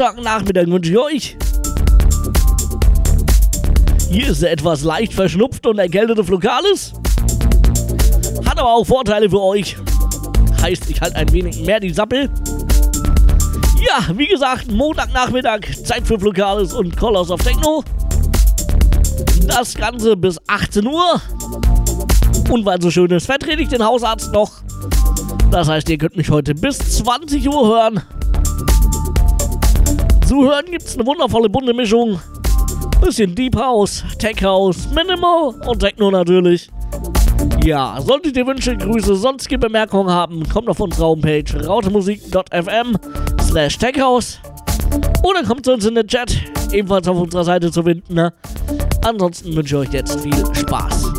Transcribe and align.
Montagnachmittag 0.00 0.66
wünsche 0.68 0.92
ich 0.92 0.98
euch. 0.98 1.36
Hier 4.08 4.28
ist 4.28 4.40
der 4.40 4.50
etwas 4.50 4.82
leicht 4.82 5.12
verschnupfte 5.12 5.68
und 5.68 5.78
erkältete 5.78 6.24
Flokalis. 6.24 6.94
Hat 8.46 8.58
aber 8.58 8.72
auch 8.72 8.86
Vorteile 8.86 9.28
für 9.28 9.42
euch. 9.42 9.76
Heißt, 10.62 10.88
ich 10.88 11.02
halte 11.02 11.16
ein 11.16 11.30
wenig 11.34 11.60
mehr 11.66 11.80
die 11.80 11.90
Sappel. 11.90 12.30
Ja, 13.86 14.16
wie 14.16 14.26
gesagt, 14.26 14.72
Montagnachmittag, 14.72 15.60
Zeit 15.84 16.06
für 16.06 16.18
Flokalis 16.18 16.72
und 16.72 16.96
Colors 16.96 17.30
of 17.30 17.42
Techno. 17.42 17.84
Das 19.48 19.74
Ganze 19.74 20.16
bis 20.16 20.38
18 20.46 20.86
Uhr. 20.86 21.20
Und 22.48 22.64
weil 22.64 22.80
so 22.80 22.90
schön 22.90 23.10
ist, 23.10 23.26
vertrete 23.26 23.60
ich 23.60 23.68
den 23.68 23.84
Hausarzt 23.84 24.32
noch. 24.32 24.50
Das 25.50 25.68
heißt, 25.68 25.90
ihr 25.90 25.98
könnt 25.98 26.16
mich 26.16 26.30
heute 26.30 26.54
bis 26.54 26.78
20 26.78 27.46
Uhr 27.50 27.68
hören. 27.68 28.00
Zu 30.30 30.44
hören 30.44 30.66
gibt 30.66 30.84
es 30.84 30.94
eine 30.94 31.04
wundervolle 31.04 31.48
bunte 31.48 31.74
Mischung. 31.74 32.20
Bisschen 33.00 33.34
Deep 33.34 33.56
House, 33.56 34.04
Tech 34.16 34.40
House, 34.44 34.88
Minimal 34.94 35.56
und 35.66 35.80
Techno 35.80 36.08
natürlich. 36.08 36.70
Ja, 37.64 38.00
solltet 38.00 38.36
ihr 38.36 38.46
Wünsche, 38.46 38.76
Grüße, 38.76 39.16
sonstige 39.16 39.58
Bemerkungen 39.58 40.08
haben, 40.08 40.48
kommt 40.48 40.68
auf 40.68 40.78
unsere 40.78 41.08
Homepage 41.08 41.66
rautemusik.fm 41.66 42.96
slash 43.42 43.76
techhouse 43.76 44.38
oder 45.24 45.42
kommt 45.42 45.64
zu 45.64 45.72
uns 45.72 45.84
in 45.84 45.96
den 45.96 46.06
Chat, 46.06 46.32
ebenfalls 46.70 47.08
auf 47.08 47.18
unserer 47.18 47.42
Seite 47.42 47.72
zu 47.72 47.82
finden. 47.82 48.14
Ne? 48.14 48.32
Ansonsten 49.04 49.56
wünsche 49.56 49.82
ich 49.82 49.88
euch 49.88 49.94
jetzt 49.94 50.20
viel 50.20 50.54
Spaß. 50.54 51.09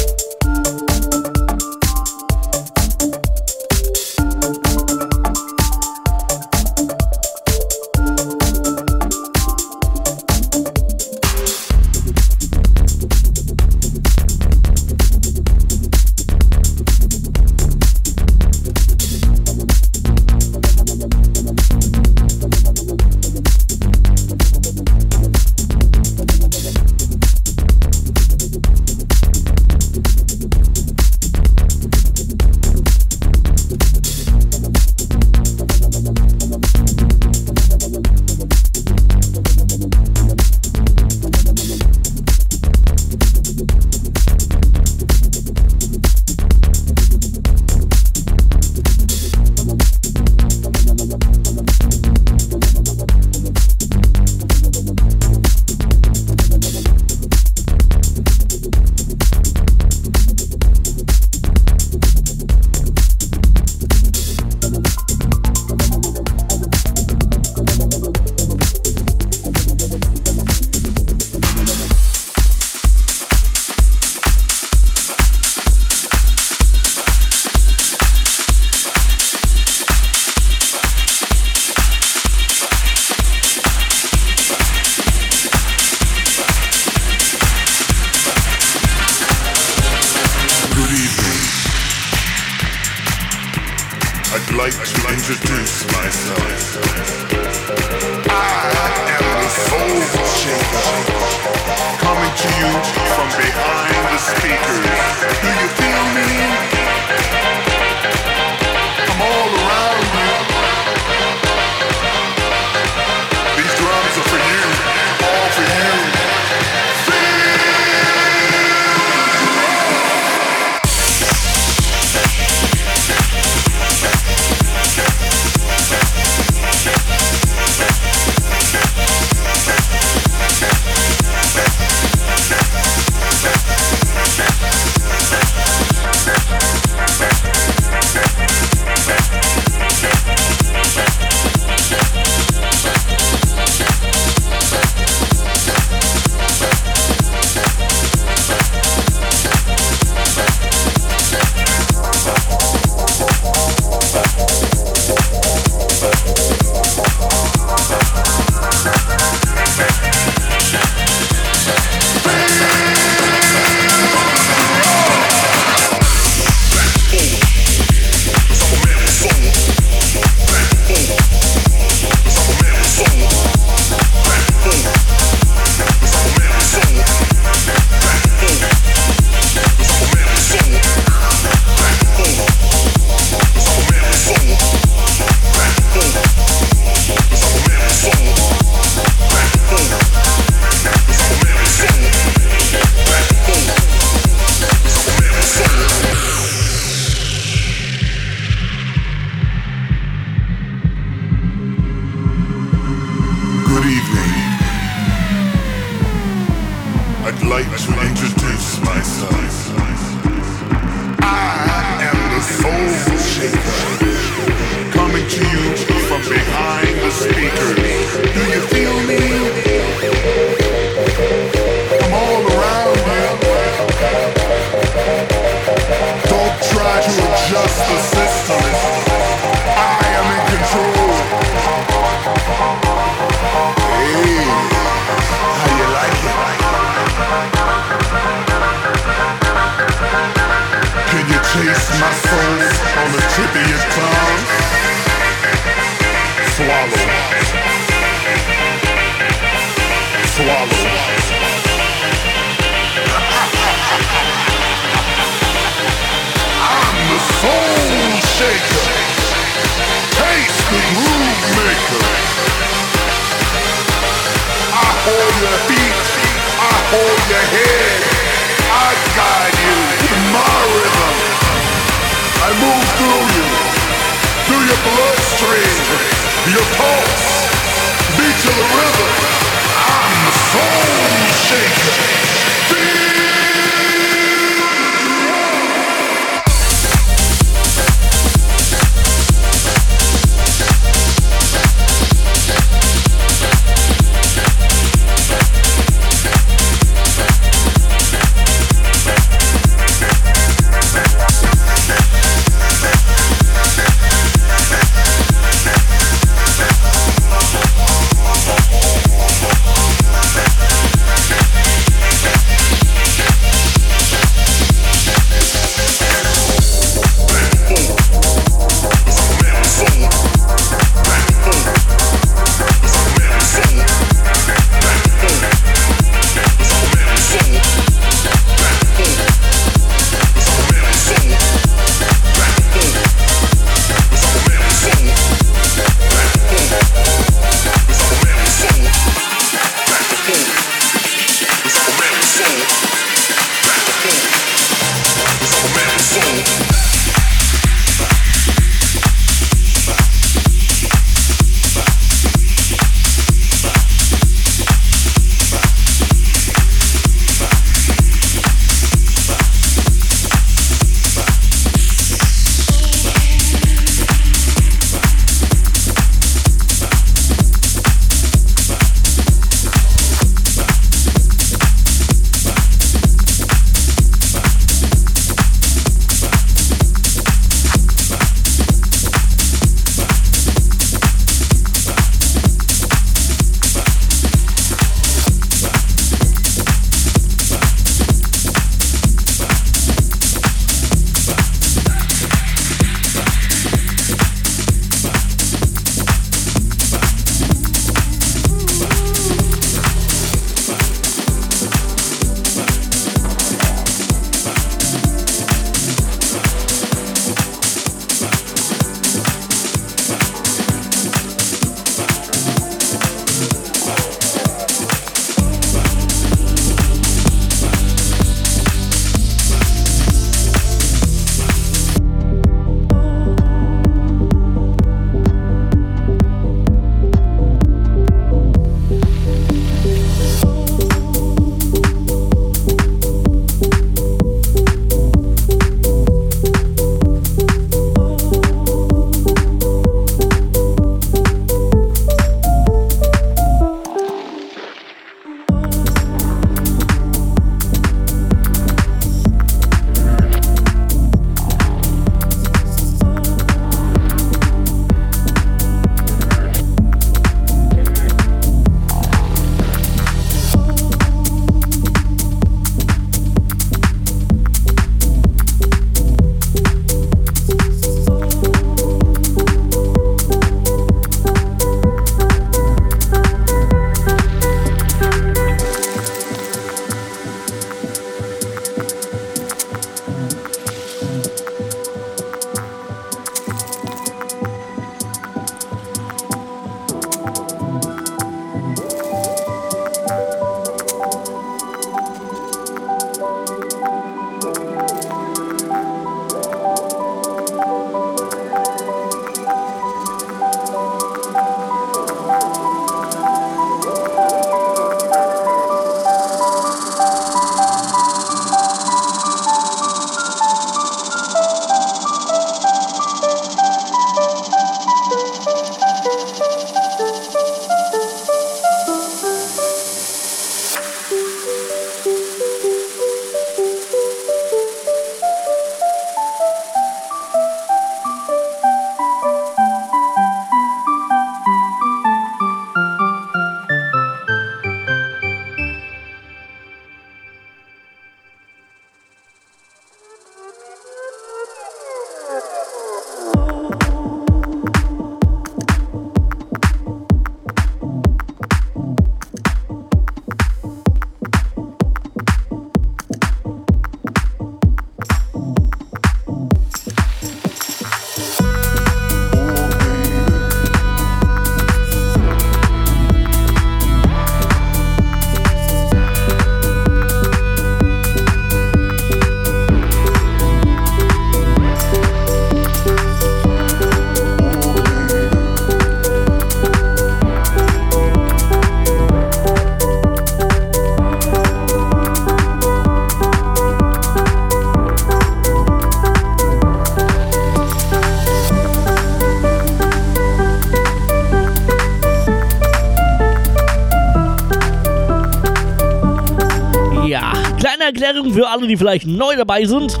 Die 598.72 598.76
vielleicht 598.78 599.06
neu 599.06 599.36
dabei 599.36 599.66
sind, 599.66 600.00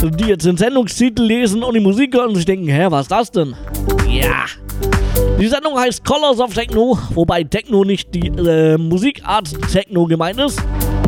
die 0.00 0.26
jetzt 0.26 0.46
den 0.46 0.56
Sendungstitel 0.56 1.22
lesen 1.22 1.64
und 1.64 1.74
die 1.74 1.80
Musik 1.80 2.14
hören 2.14 2.28
und 2.28 2.36
sich 2.36 2.44
denken, 2.44 2.68
hä, 2.68 2.86
was 2.88 3.02
ist 3.02 3.10
das 3.10 3.30
denn? 3.32 3.56
Ja. 4.08 4.44
Die 5.40 5.48
Sendung 5.48 5.76
heißt 5.76 6.04
Colors 6.04 6.38
of 6.38 6.54
Techno, 6.54 6.96
wobei 7.14 7.42
Techno 7.42 7.82
nicht 7.84 8.14
die 8.14 8.28
äh, 8.28 8.78
Musikart 8.78 9.50
Techno 9.72 10.06
gemeint 10.06 10.38
ist, 10.38 10.62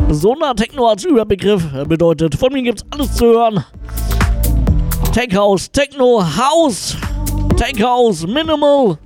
sondern 0.09 0.57
Techno 0.57 0.87
als 0.87 1.05
Überbegriff 1.05 1.63
bedeutet, 1.87 2.35
von 2.35 2.51
mir 2.51 2.63
gibt's 2.63 2.83
alles 2.89 3.15
zu 3.15 3.27
hören. 3.27 3.63
Tech 5.13 5.33
House, 5.37 5.71
Techno, 5.71 6.21
House, 6.21 6.97
Tech 7.55 7.81
House, 7.81 8.27
Minimal, 8.27 8.97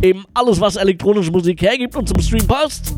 eben 0.00 0.24
alles, 0.32 0.60
was 0.60 0.76
elektronische 0.76 1.32
Musik 1.32 1.60
hergibt 1.60 1.96
und 1.96 2.08
zum 2.08 2.20
Stream 2.20 2.46
passt. 2.46 2.91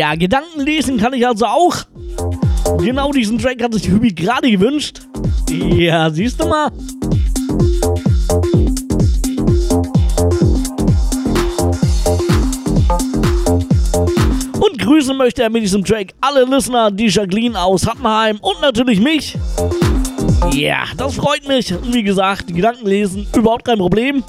Ja, 0.00 0.14
Gedanken 0.14 0.60
lesen 0.62 0.96
kann 0.96 1.12
ich 1.12 1.26
also 1.26 1.44
auch. 1.44 1.76
Genau 2.78 3.12
diesen 3.12 3.36
Track 3.36 3.62
hat 3.62 3.74
sich 3.74 3.86
Hübi 3.86 4.14
gerade 4.14 4.50
gewünscht. 4.50 5.02
Ja, 5.50 6.08
siehst 6.08 6.40
du 6.40 6.48
mal. 6.48 6.72
Und 14.58 14.78
grüßen 14.78 15.14
möchte 15.18 15.42
er 15.42 15.50
mit 15.50 15.64
diesem 15.64 15.84
Track 15.84 16.14
alle 16.22 16.46
Listener, 16.46 16.90
die 16.90 17.08
Jacqueline 17.08 17.60
aus 17.60 17.86
Hattenheim 17.86 18.38
und 18.40 18.58
natürlich 18.62 19.02
mich. 19.02 19.36
Ja, 20.54 20.84
das 20.96 21.16
freut 21.16 21.46
mich. 21.46 21.74
Wie 21.92 22.02
gesagt, 22.02 22.46
Gedanken 22.46 22.86
lesen, 22.86 23.26
überhaupt 23.36 23.66
kein 23.66 23.76
Problem. 23.76 24.24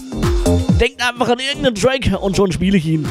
Denkt 0.82 1.02
einfach 1.02 1.30
an 1.30 1.40
irgendeinen 1.40 1.76
Track 1.76 2.22
und 2.22 2.36
schon 2.36 2.52
spiele 2.52 2.76
ich 2.76 2.86
ihn. 2.86 3.08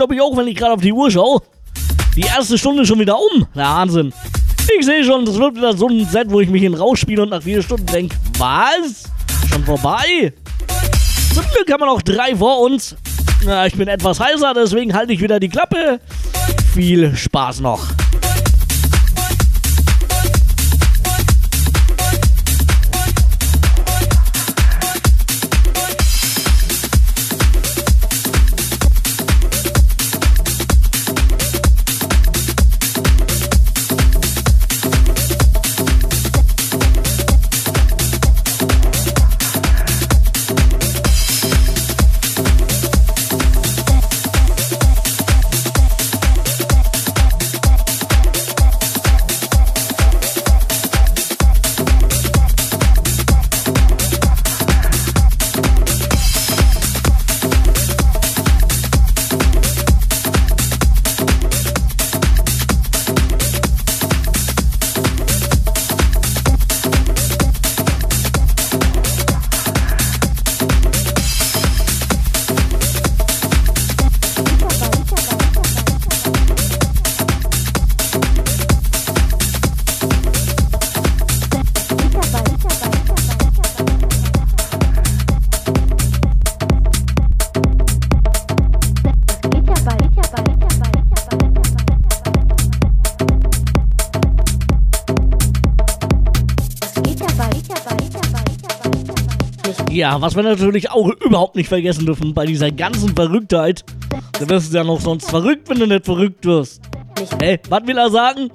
Glaube 0.00 0.14
ich 0.14 0.20
auch, 0.22 0.34
wenn 0.34 0.46
ich 0.46 0.56
gerade 0.56 0.72
auf 0.72 0.80
die 0.80 0.94
Uhr 0.94 1.10
schaue. 1.10 1.42
Die 2.16 2.22
erste 2.22 2.56
Stunde 2.56 2.86
schon 2.86 2.98
wieder 2.98 3.18
um. 3.18 3.46
Der 3.54 3.64
Wahnsinn. 3.64 4.14
Ich 4.78 4.86
sehe 4.86 5.04
schon, 5.04 5.26
das 5.26 5.38
wird 5.38 5.56
wieder 5.56 5.76
so 5.76 5.88
ein 5.88 6.06
Set, 6.06 6.30
wo 6.30 6.40
ich 6.40 6.48
mich 6.48 6.62
in 6.62 6.72
rausspiele 6.72 7.22
und 7.22 7.28
nach 7.28 7.42
vier 7.42 7.62
Stunden 7.62 7.84
denke, 7.84 8.16
was? 8.38 9.04
Schon 9.50 9.62
vorbei? 9.62 10.32
Zum 11.34 11.44
Glück 11.54 11.70
haben 11.70 11.82
wir 11.82 11.86
noch 11.86 12.00
drei 12.00 12.34
vor 12.34 12.60
uns. 12.60 12.96
Na, 13.44 13.66
ich 13.66 13.74
bin 13.74 13.88
etwas 13.88 14.18
heißer, 14.18 14.54
deswegen 14.54 14.94
halte 14.94 15.12
ich 15.12 15.20
wieder 15.20 15.38
die 15.38 15.50
Klappe. 15.50 16.00
Viel 16.72 17.14
Spaß 17.14 17.60
noch. 17.60 17.86
Ja, 100.00 100.18
was 100.18 100.34
wir 100.34 100.42
natürlich 100.42 100.90
auch 100.90 101.10
überhaupt 101.26 101.56
nicht 101.56 101.68
vergessen 101.68 102.06
dürfen 102.06 102.32
bei 102.32 102.46
dieser 102.46 102.70
ganzen 102.70 103.14
Verrücktheit. 103.14 103.84
Du 104.38 104.48
wirst 104.48 104.72
ja 104.72 104.82
noch 104.82 104.98
sonst 104.98 105.28
verrückt, 105.28 105.68
wenn 105.68 105.78
du 105.78 105.86
nicht 105.86 106.06
verrückt 106.06 106.46
wirst. 106.46 106.80
Hey, 107.38 107.60
was 107.68 107.86
will 107.86 107.98
er 107.98 108.08
sagen? 108.08 108.50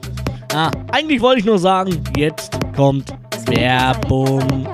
Ah, 0.55 0.71
eigentlich 0.91 1.21
wollte 1.21 1.41
ich 1.41 1.45
nur 1.45 1.59
sagen, 1.59 2.01
jetzt 2.17 2.51
kommt 2.75 3.13
Werbung. 3.45 4.67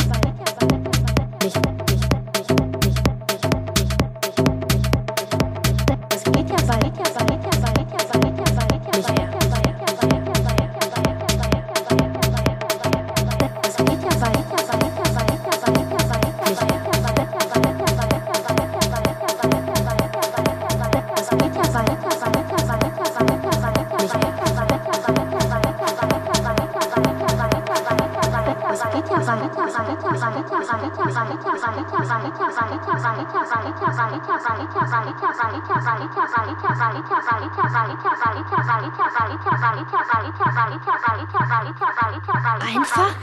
einfach? 42.78 43.21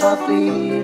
Softly 0.00 0.79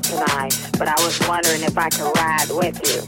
tonight, 0.00 0.56
but 0.78 0.88
I 0.88 0.94
was 1.04 1.18
wondering 1.28 1.62
if 1.62 1.76
I 1.76 1.88
could 1.90 2.10
ride 2.16 2.50
with 2.50 2.80
you. 2.88 3.02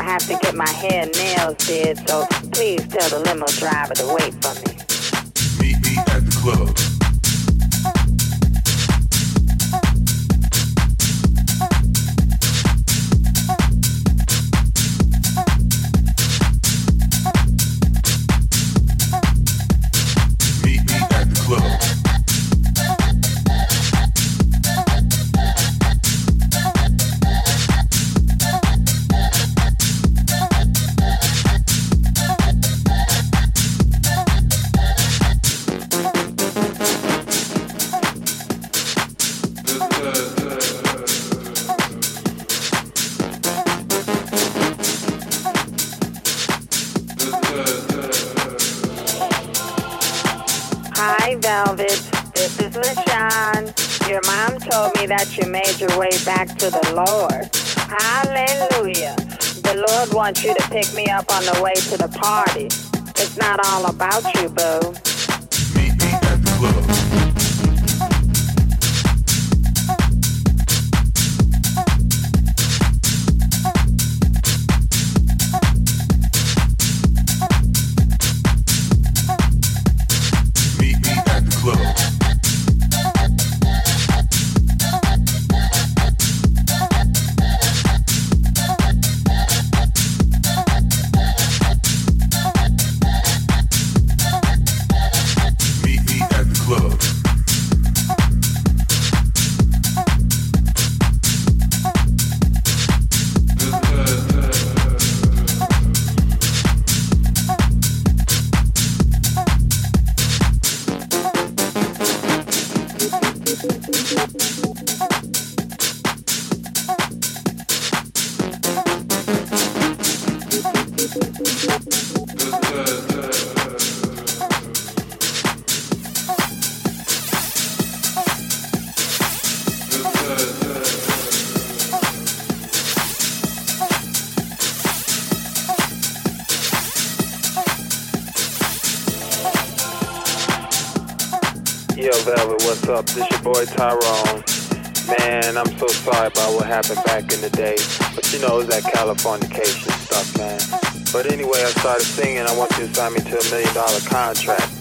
I 0.00 0.04
have 0.04 0.26
to 0.26 0.38
get 0.42 0.54
my 0.54 0.68
hair 0.68 1.02
and 1.02 1.12
nails 1.12 1.56
did, 1.58 2.08
so 2.08 2.26
please 2.52 2.86
tell 2.88 3.08
the 3.10 3.20
limo 3.20 3.46
driver 3.58 3.94
to 3.94 4.14
wait 4.14 4.34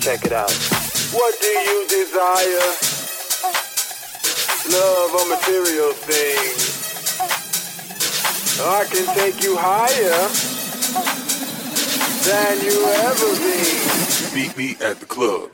Check 0.02 0.26
it 0.26 0.32
out. 0.34 0.52
What 1.14 1.40
do 1.40 1.48
you 1.48 1.88
desire? 1.88 2.66
Love 4.72 5.14
or 5.14 5.30
material 5.30 5.94
things? 5.94 6.82
I 8.60 8.86
can 8.86 9.06
take 9.16 9.44
you 9.44 9.56
higher 9.56 10.28
than 12.26 12.66
you 12.66 12.84
ever 13.06 13.30
been. 13.38 14.34
Meet 14.34 14.58
me 14.58 14.76
at 14.84 15.00
the 15.00 15.06
club. 15.06 15.52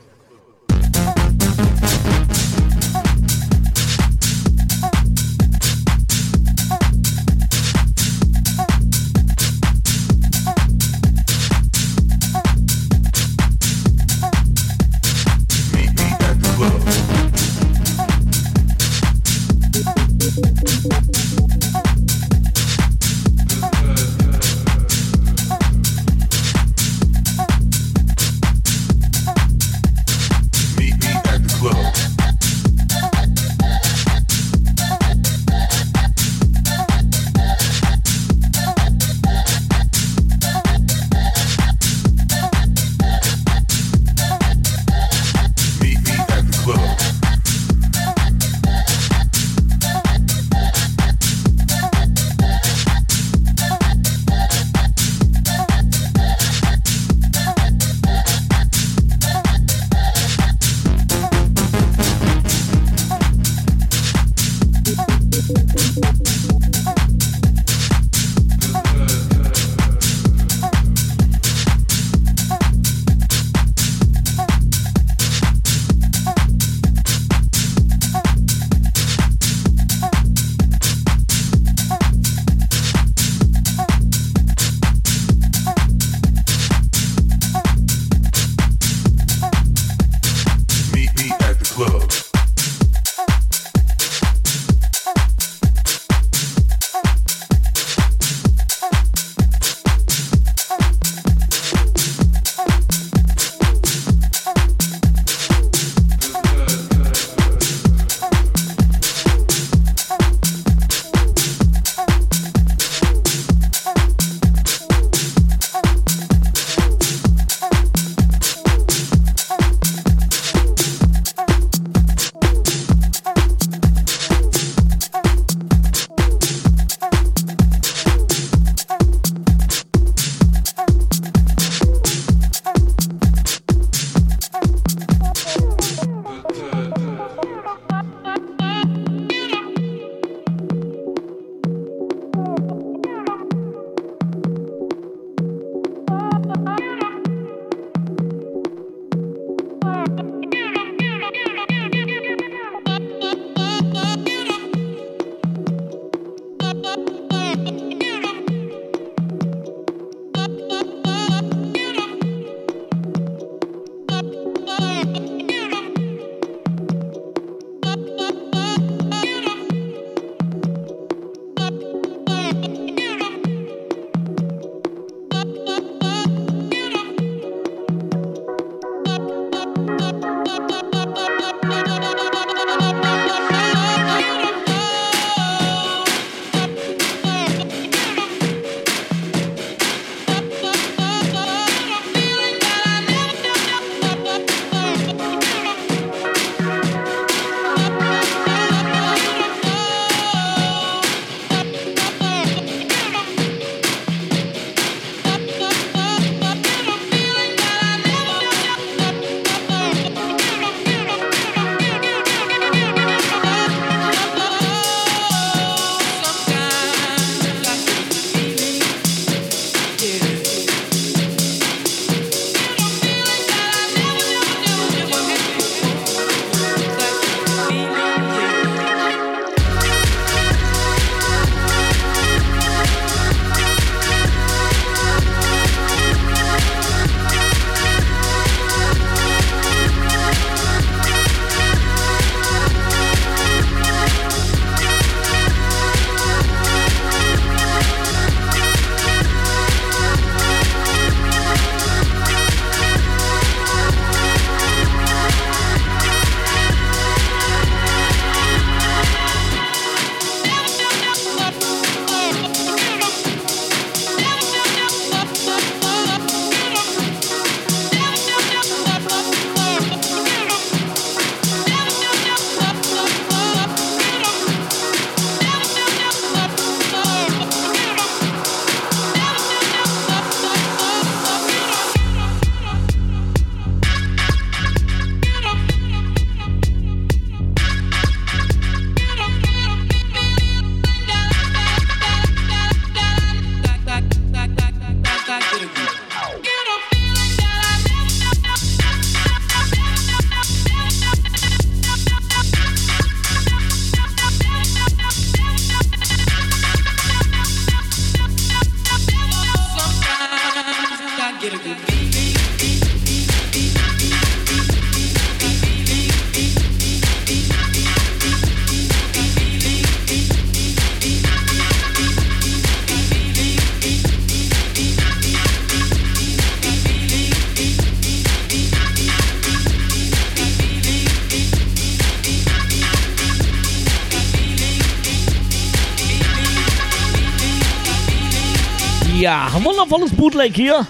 Bootleg 340.38 340.54
hier. 340.54 340.86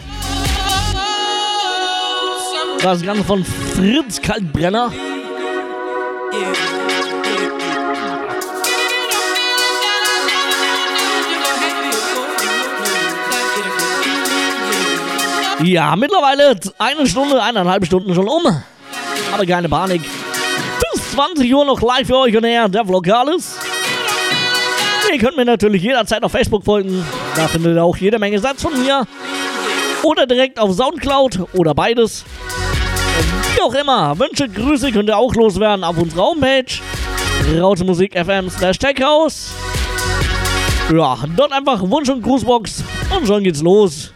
Das 2.82 3.02
Ganze 3.02 3.24
von 3.24 3.42
Fritz 3.42 4.20
Kaltbrenner. 4.20 4.92
Ja, 15.64 15.96
mittlerweile 15.96 16.54
eine 16.78 17.06
Stunde, 17.06 17.42
eineinhalb 17.42 17.86
Stunden 17.86 18.14
schon 18.14 18.28
um. 18.28 18.42
Aber 19.32 19.46
keine 19.46 19.70
Panik. 19.70 20.02
Bis 20.92 21.12
20 21.12 21.54
Uhr 21.54 21.64
noch 21.64 21.80
live 21.80 22.06
für 22.06 22.18
euch 22.18 22.36
und 22.36 22.44
her, 22.44 22.68
der 22.68 22.84
Vlogalis. 22.84 23.56
Ihr 25.10 25.18
könnt 25.18 25.36
mir 25.38 25.44
natürlich 25.46 25.82
jederzeit 25.82 26.22
auf 26.22 26.32
Facebook 26.32 26.64
folgen. 26.64 27.02
Da 27.34 27.48
findet 27.48 27.76
ihr 27.76 27.82
auch 27.82 27.96
jede 27.96 28.18
Menge 28.18 28.38
Satz 28.38 28.62
von 28.62 28.78
mir. 28.78 29.06
Oder 30.02 30.26
direkt 30.26 30.58
auf 30.58 30.74
Soundcloud 30.74 31.40
oder 31.54 31.74
beides. 31.74 32.24
Wie 33.54 33.62
auch 33.62 33.74
immer, 33.74 34.18
Wünsche, 34.18 34.48
Grüße 34.48 34.92
könnt 34.92 35.08
ihr 35.08 35.16
auch 35.16 35.34
loswerden 35.34 35.84
auf 35.84 35.98
unserer 35.98 36.22
Homepage. 36.22 36.80
Rautemusik 37.60 38.14
FM 38.16 38.48
slash 38.50 38.78
Techhouse. 38.78 39.50
Ja, 40.92 41.18
dort 41.36 41.52
einfach 41.52 41.82
Wunsch- 41.82 42.08
und 42.08 42.22
Grußbox 42.22 42.84
und 43.16 43.26
schon 43.26 43.42
geht's 43.42 43.62
los. 43.62 44.12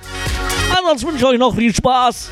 Ansonsten 0.77 1.09
wünsche 1.09 1.25
ich 1.25 1.31
euch 1.31 1.39
noch 1.39 1.55
viel 1.55 1.75
Spaß. 1.75 2.31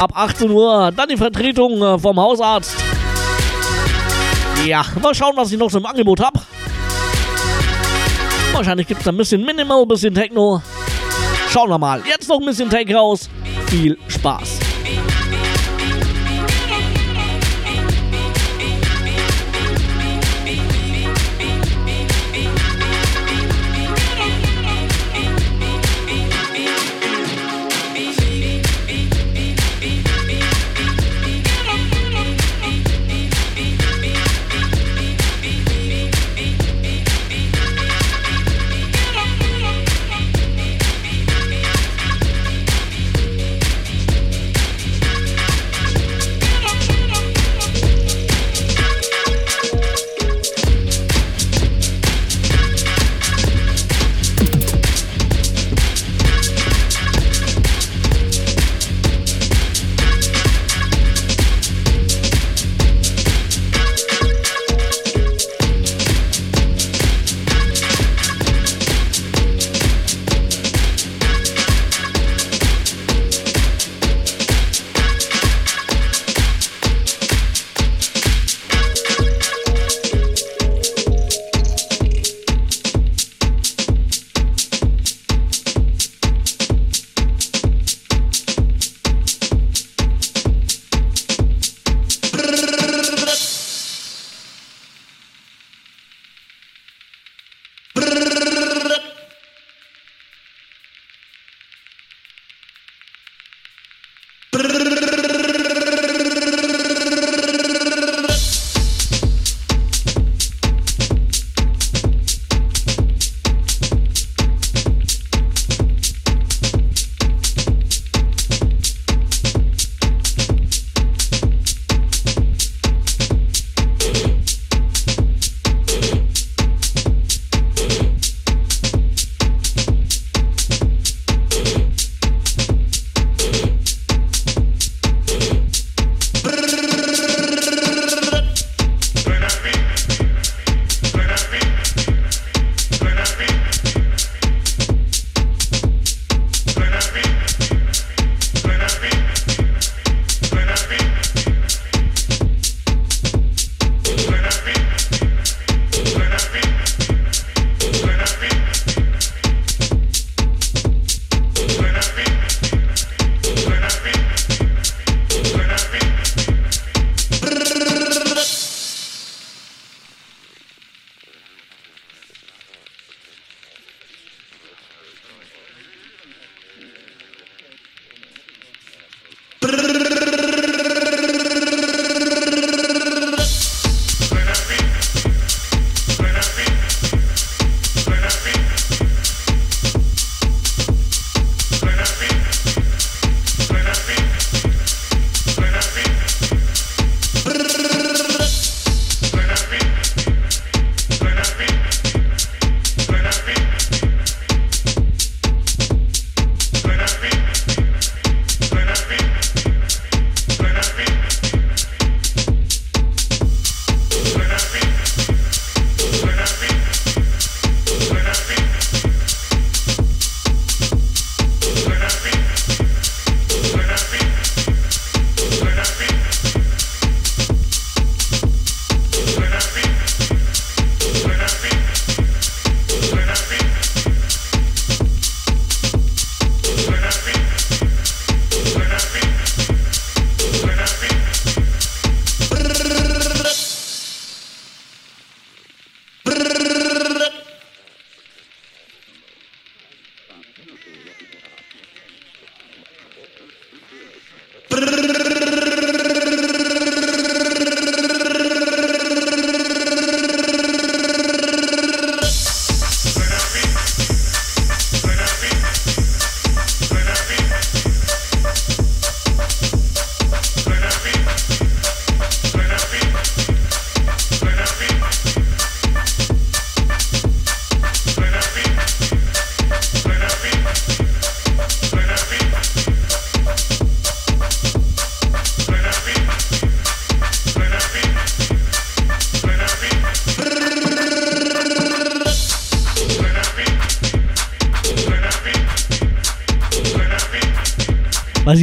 Ab 0.00 0.12
18 0.14 0.50
Uhr 0.50 0.92
dann 0.96 1.08
die 1.08 1.16
Vertretung 1.16 1.82
äh, 1.82 1.98
vom 1.98 2.18
Hausarzt. 2.18 2.74
Ja, 4.66 4.84
mal 5.02 5.14
schauen, 5.14 5.36
was 5.36 5.52
ich 5.52 5.58
noch 5.58 5.70
so 5.70 5.78
im 5.78 5.86
Angebot 5.86 6.20
habe. 6.20 6.40
Wahrscheinlich 8.52 8.86
gibt 8.86 9.00
es 9.00 9.08
ein 9.08 9.16
bisschen 9.16 9.44
Minimal, 9.44 9.82
ein 9.82 9.88
bisschen 9.88 10.14
Techno. 10.14 10.60
Schauen 11.52 11.68
wir 11.68 11.78
mal. 11.78 12.00
Jetzt 12.06 12.28
noch 12.28 12.38
ein 12.38 12.46
bisschen 12.46 12.70
Tech 12.70 12.94
raus. 12.94 13.28
Viel 13.66 13.98
Spaß. 14.06 14.69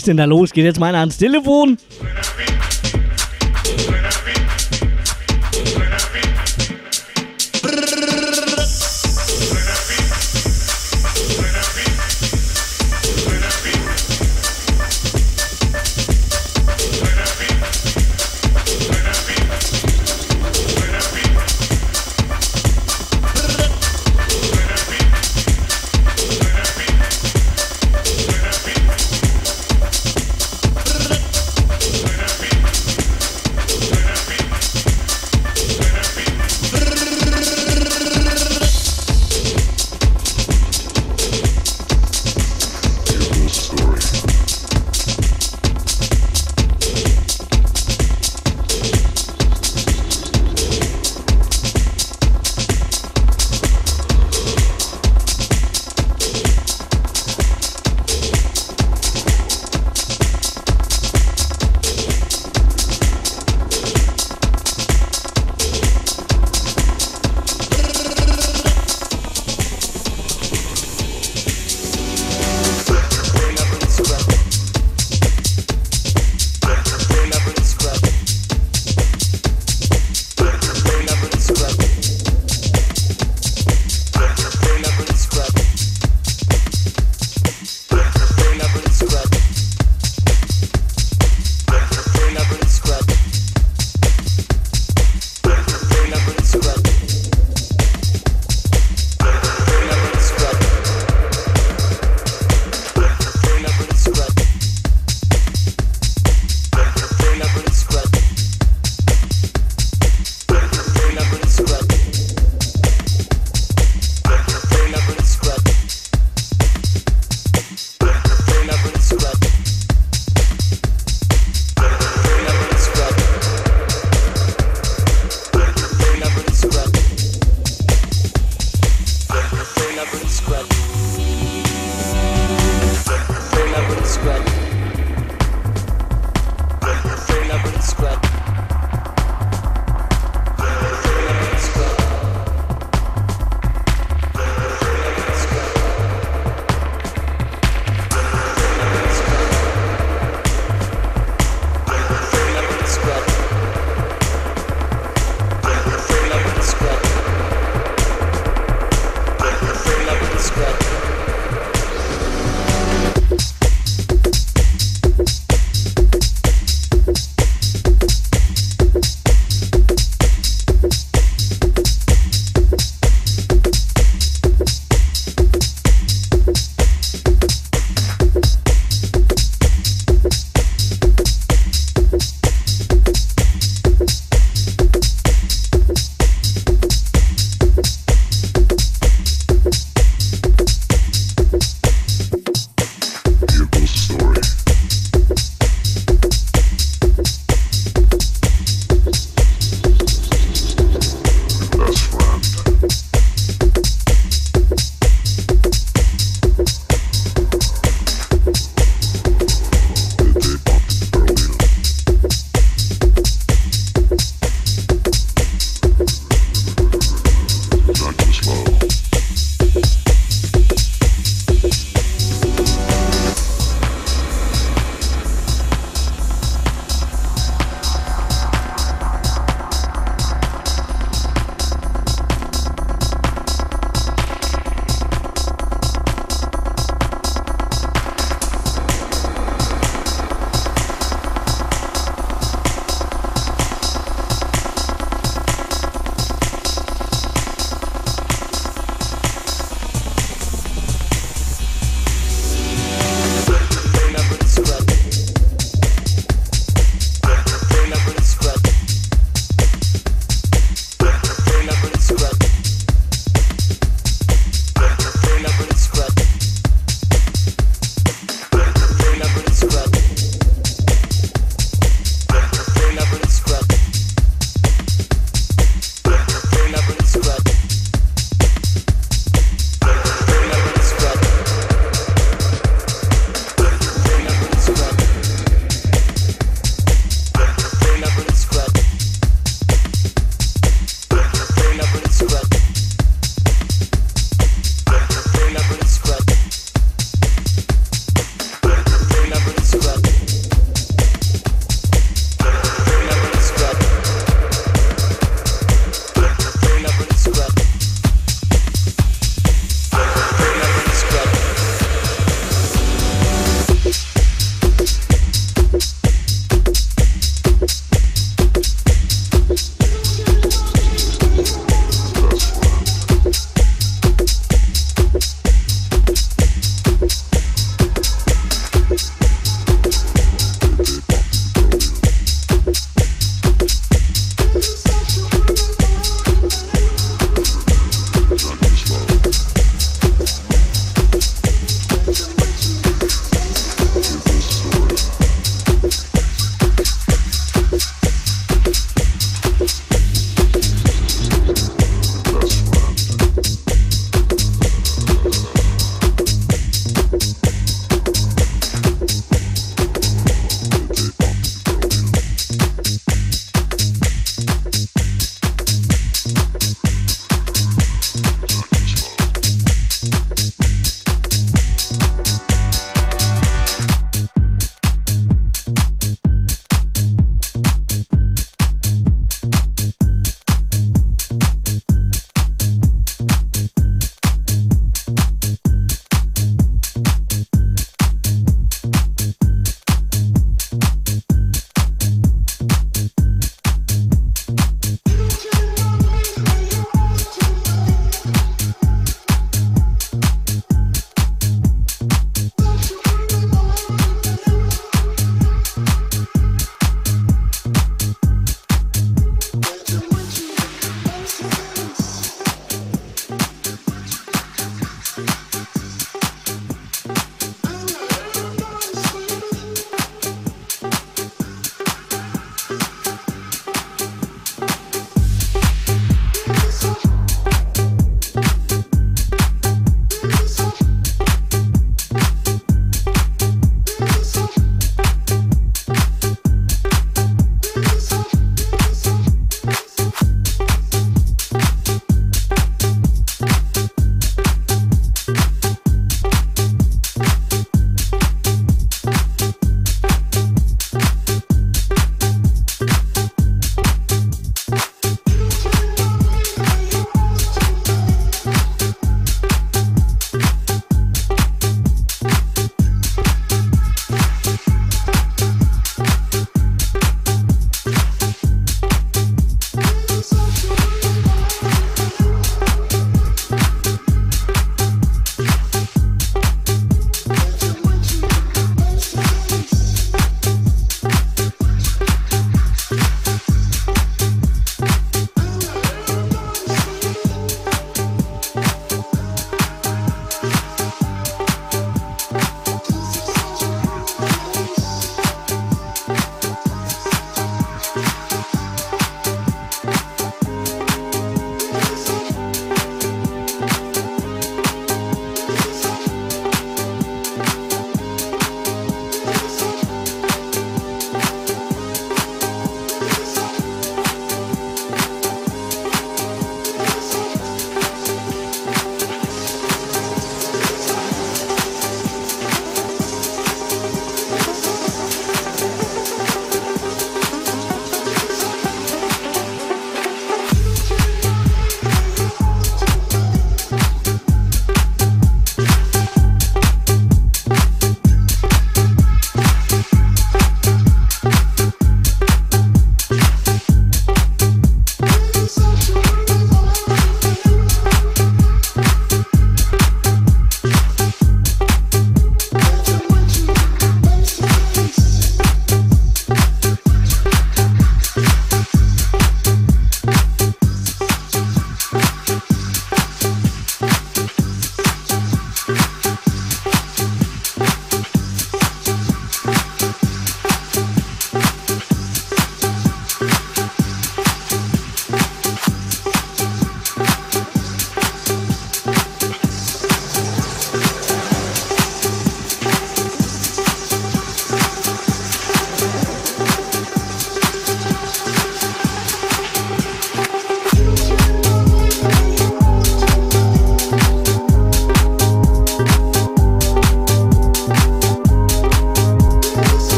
Ist 0.00 0.06
denn 0.06 0.16
da 0.16 0.24
los? 0.24 0.52
Geht 0.52 0.64
jetzt 0.64 0.80
meiner 0.80 0.98
ans 0.98 1.18
Telefon? 1.18 1.76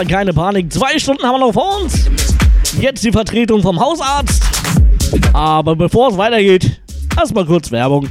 Aber 0.00 0.08
keine 0.08 0.32
Panik, 0.32 0.72
zwei 0.72 0.98
Stunden 0.98 1.22
haben 1.24 1.34
wir 1.34 1.40
noch 1.40 1.52
vor 1.52 1.82
uns. 1.82 2.08
Jetzt 2.80 3.04
die 3.04 3.12
Vertretung 3.12 3.60
vom 3.60 3.78
Hausarzt. 3.78 4.42
Aber 5.34 5.76
bevor 5.76 6.08
es 6.08 6.16
weitergeht, 6.16 6.80
erstmal 7.18 7.44
kurz 7.44 7.70
Werbung. 7.70 8.08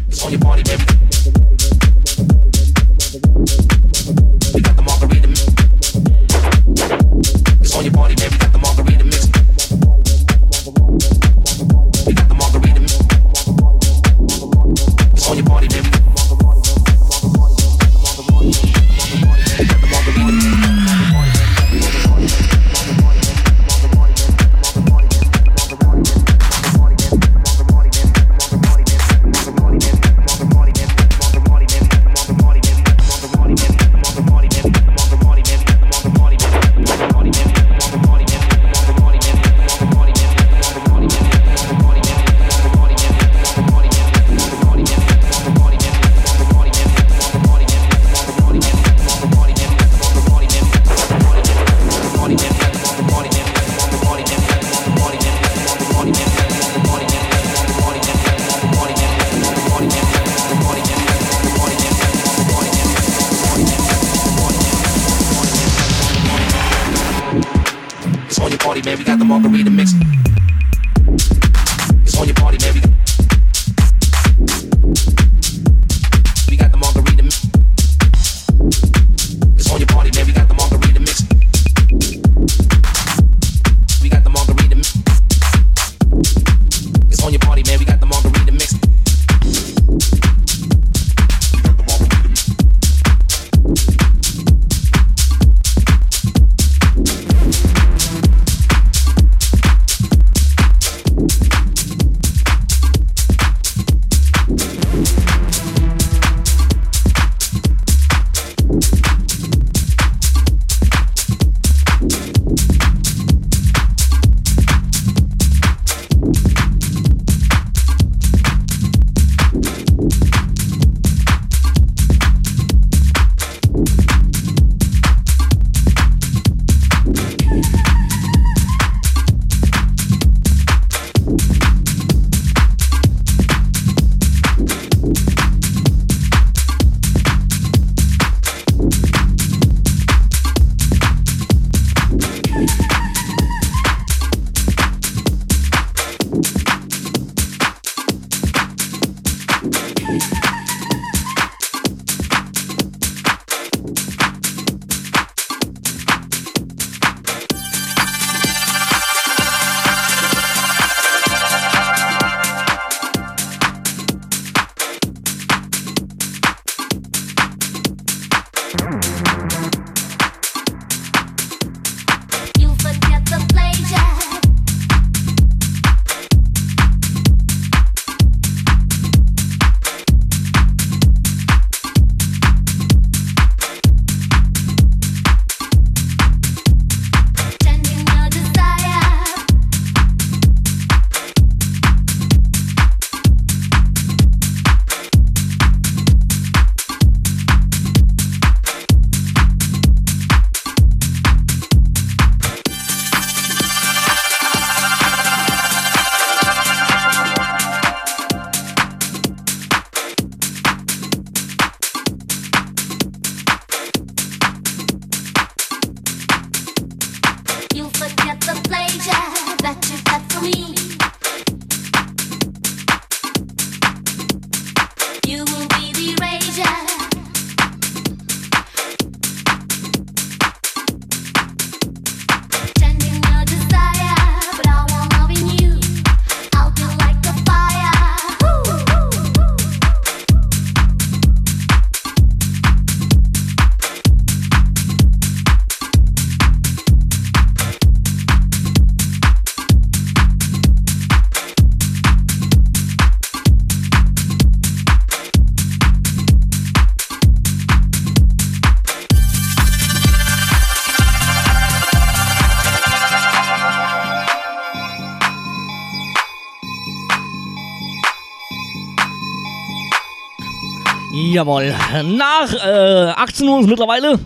Jawohl. 271.39 271.73
Nach 272.03 272.53
äh, 272.53 273.13
18 273.15 273.47
Uhr 273.47 273.61
ist 273.61 273.67
mittlerweile. 273.69 274.19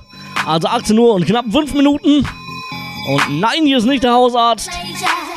Also 0.48 0.68
18 0.68 0.98
Uhr 0.98 1.14
und 1.14 1.28
knapp 1.28 1.46
5 1.48 1.76
Minuten. 1.76 2.28
Und 3.08 3.40
nein, 3.40 3.68
hier 3.68 3.78
ist 3.78 3.86
nicht 3.86 4.02
der 4.02 4.14
Hausarzt. 4.14 4.68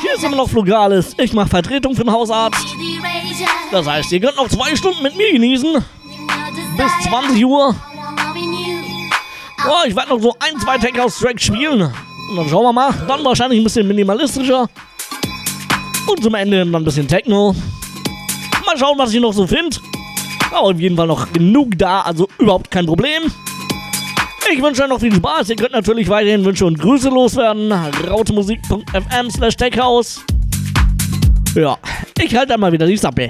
Hier 0.01 0.15
ist 0.15 0.23
immer 0.23 0.37
noch 0.37 0.49
Flugales. 0.49 1.13
Ich 1.19 1.33
mache 1.33 1.49
Vertretung 1.49 1.95
für 1.95 2.03
den 2.03 2.11
Hausarzt. 2.11 2.65
Das 3.71 3.85
heißt, 3.85 4.11
ihr 4.11 4.19
könnt 4.19 4.37
noch 4.37 4.49
zwei 4.49 4.75
Stunden 4.75 5.03
mit 5.03 5.15
mir 5.15 5.31
genießen. 5.31 5.71
Bis 6.77 7.09
20 7.09 7.45
Uhr. 7.45 7.75
Oh, 9.67 9.87
ich 9.87 9.95
werde 9.95 10.09
noch 10.09 10.19
so 10.19 10.35
ein, 10.39 10.59
zwei 10.59 10.99
House 10.99 11.19
Tracks 11.19 11.43
spielen. 11.43 11.83
Und 11.83 12.37
dann 12.37 12.49
schauen 12.49 12.63
wir 12.63 12.73
mal. 12.73 12.91
Dann 13.07 13.23
wahrscheinlich 13.23 13.61
ein 13.61 13.65
bisschen 13.65 13.87
minimalistischer. 13.87 14.67
Und 16.07 16.23
zum 16.23 16.33
Ende 16.33 16.57
dann 16.57 16.73
ein 16.73 16.83
bisschen 16.83 17.07
Techno. 17.07 17.53
Mal 18.65 18.77
schauen, 18.79 18.97
was 18.97 19.13
ich 19.13 19.21
noch 19.21 19.31
so 19.31 19.45
finde. 19.45 19.77
Aber 20.51 20.61
auf 20.61 20.79
jeden 20.79 20.95
Fall 20.95 21.07
noch 21.07 21.31
genug 21.33 21.77
da, 21.77 22.01
also 22.01 22.27
überhaupt 22.39 22.71
kein 22.71 22.85
Problem. 22.85 23.23
Ich 24.51 24.61
wünsche 24.61 24.83
euch 24.83 24.89
noch 24.89 24.99
viel 24.99 25.13
Spaß. 25.13 25.49
Ihr 25.49 25.57
könnt 25.57 25.73
natürlich 25.73 26.07
weiterhin 26.07 26.45
Wünsche 26.45 26.65
und 26.65 26.79
Grüße 26.79 27.09
loswerden. 27.09 27.71
rautemusik.fm 27.71 29.29
slash 29.29 29.57
techhouse. 29.57 30.21
Ja, 31.53 31.77
ich 32.19 32.33
halte 32.35 32.49
dann 32.49 32.61
mal 32.61 32.71
wieder 32.71 32.87
die 32.87 32.97
Sappe. 32.97 33.29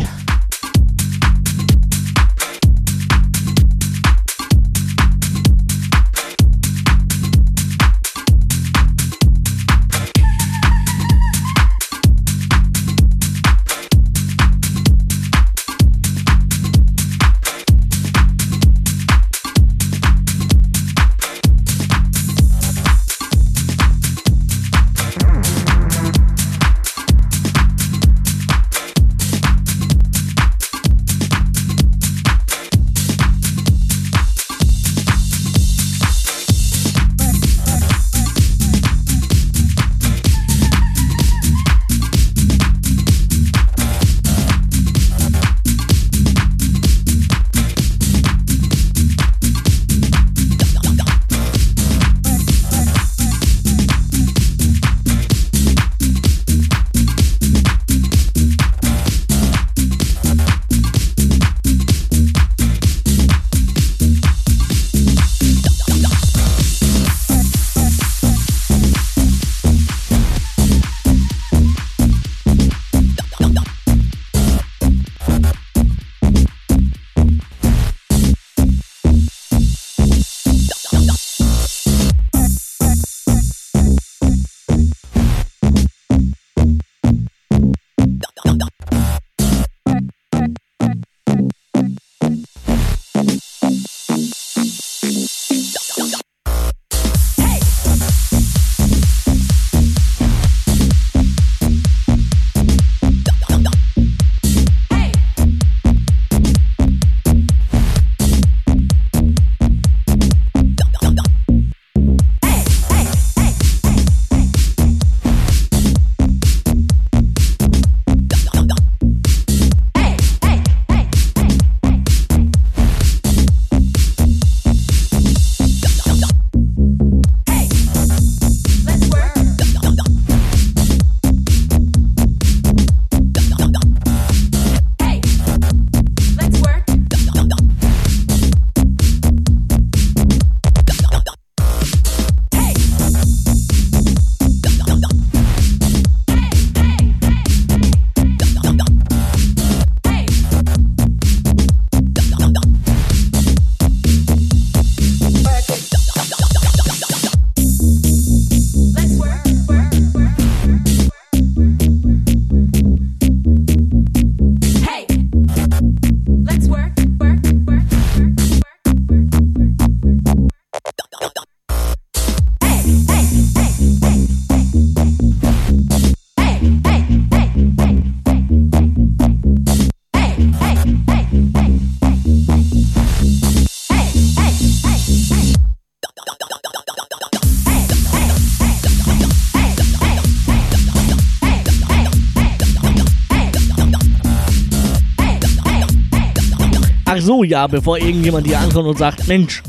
So, 197.27 197.43
ja, 197.43 197.67
bevor 197.67 197.97
irgendjemand 197.97 198.47
hier 198.47 198.57
ankommt 198.57 198.87
und 198.87 198.97
sagt, 198.97 199.27
Mensch, 199.27 199.61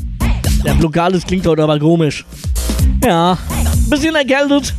der 0.63 0.75
Blockades 0.75 1.25
klingt 1.25 1.45
heute 1.45 1.61
aber 1.61 1.77
komisch. 1.77 2.25
Ja, 3.03 3.37
bisschen 3.89 4.15
erkältet. 4.15 4.73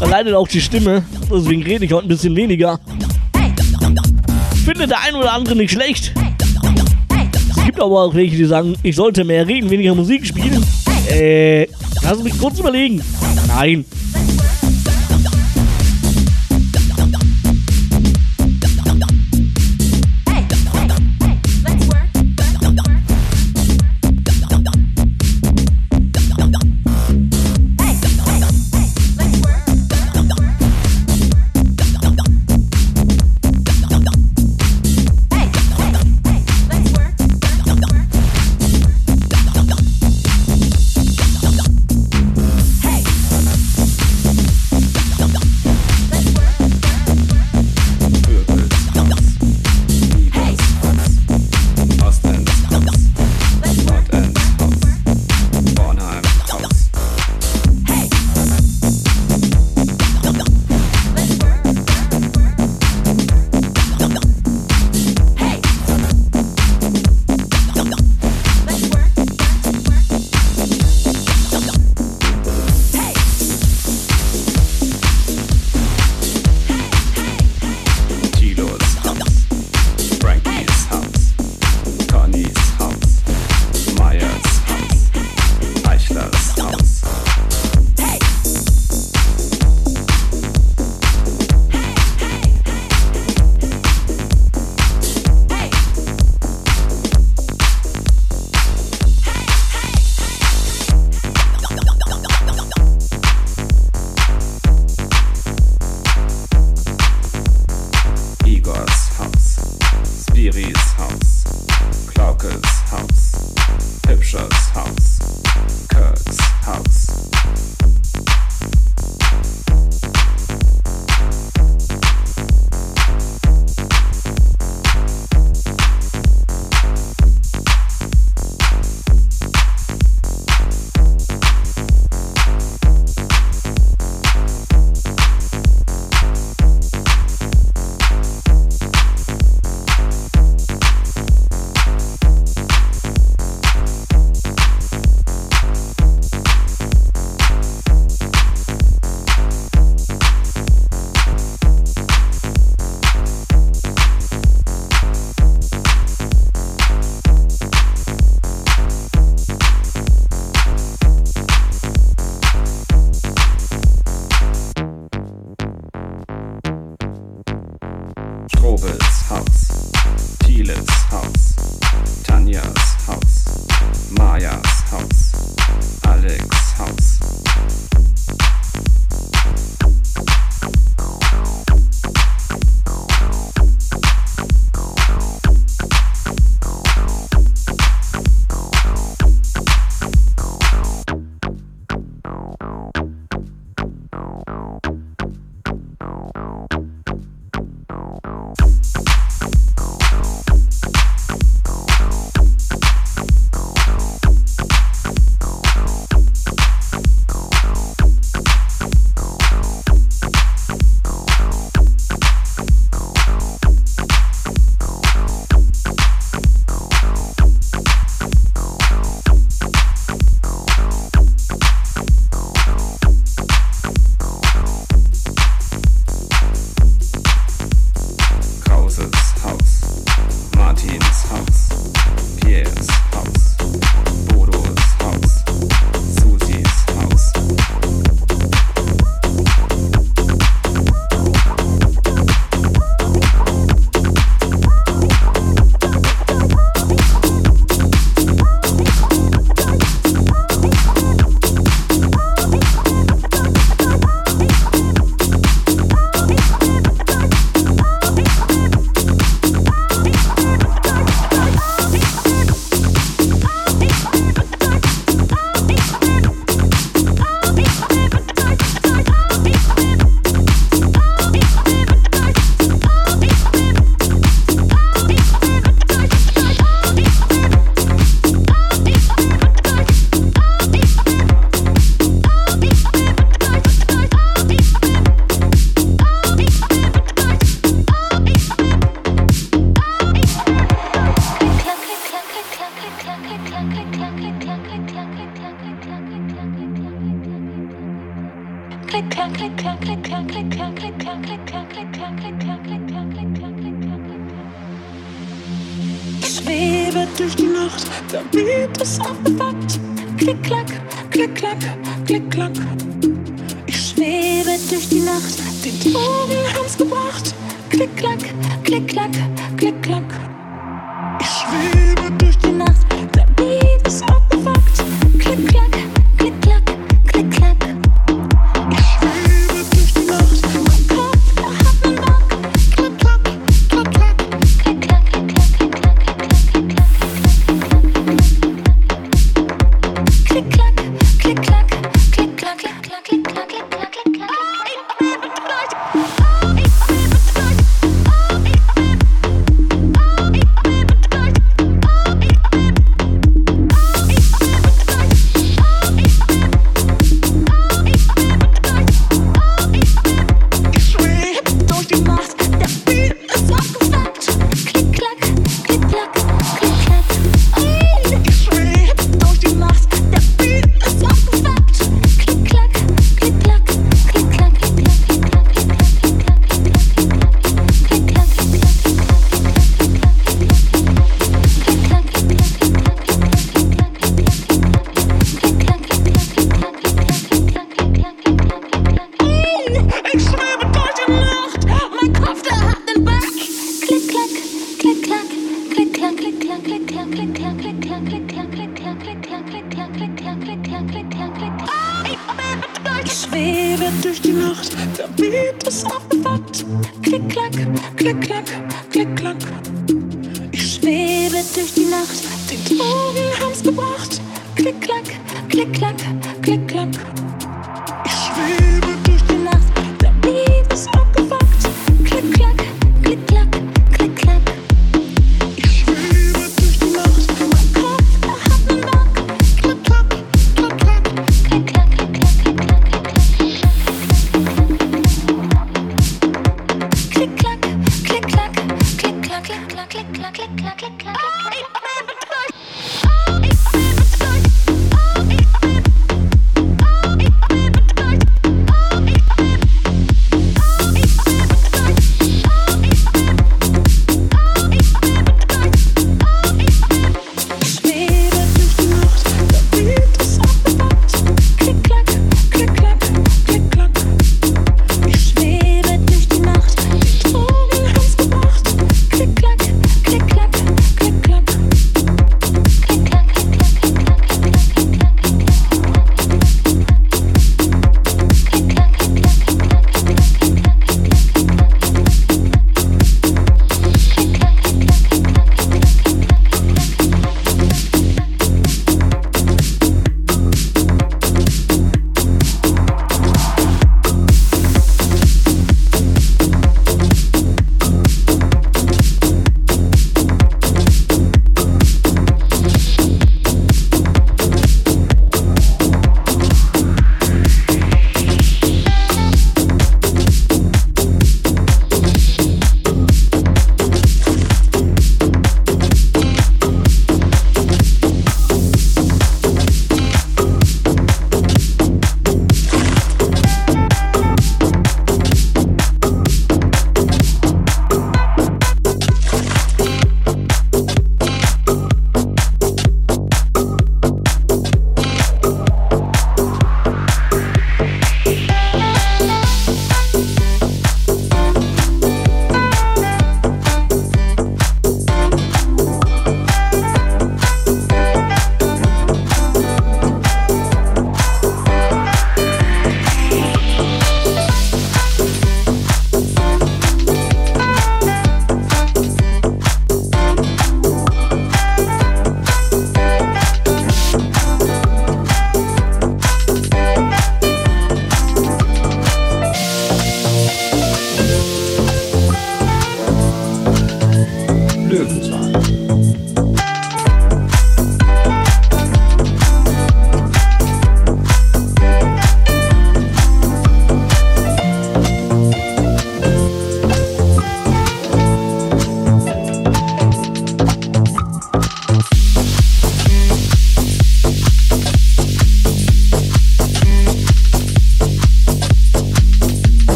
Da 0.00 0.06
leidet 0.06 0.34
auch 0.34 0.48
die 0.48 0.60
Stimme. 0.60 1.04
Deswegen 1.32 1.62
rede 1.62 1.84
ich 1.84 1.92
heute 1.92 2.06
ein 2.06 2.08
bisschen 2.08 2.34
weniger. 2.34 2.80
Finde 4.64 4.88
der 4.88 5.00
ein 5.02 5.14
oder 5.14 5.34
andere 5.34 5.54
nicht 5.54 5.70
schlecht. 5.70 6.14
Es 7.56 7.64
gibt 7.64 7.80
aber 7.80 8.02
auch 8.02 8.14
welche, 8.14 8.36
die 8.36 8.44
sagen, 8.44 8.74
ich 8.82 8.96
sollte 8.96 9.22
mehr 9.22 9.46
reden, 9.46 9.70
weniger 9.70 9.94
Musik 9.94 10.26
spielen. 10.26 10.66
Äh, 11.08 11.68
lass 12.02 12.20
mich 12.24 12.36
kurz 12.40 12.58
überlegen. 12.58 13.02
Nein. 13.46 13.84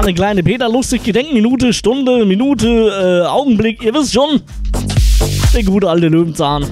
War 0.00 0.06
eine 0.06 0.14
kleine 0.14 0.42
Peter 0.42 0.66
lustig 0.66 1.02
Gedenkminute, 1.02 1.74
Stunde, 1.74 2.24
Minute, 2.24 2.66
äh, 2.66 3.26
Augenblick, 3.26 3.82
ihr 3.82 3.92
wisst 3.92 4.14
schon. 4.14 4.40
Der 5.54 5.62
gute 5.62 5.90
alte 5.90 6.08
Löwenzahn. 6.08 6.64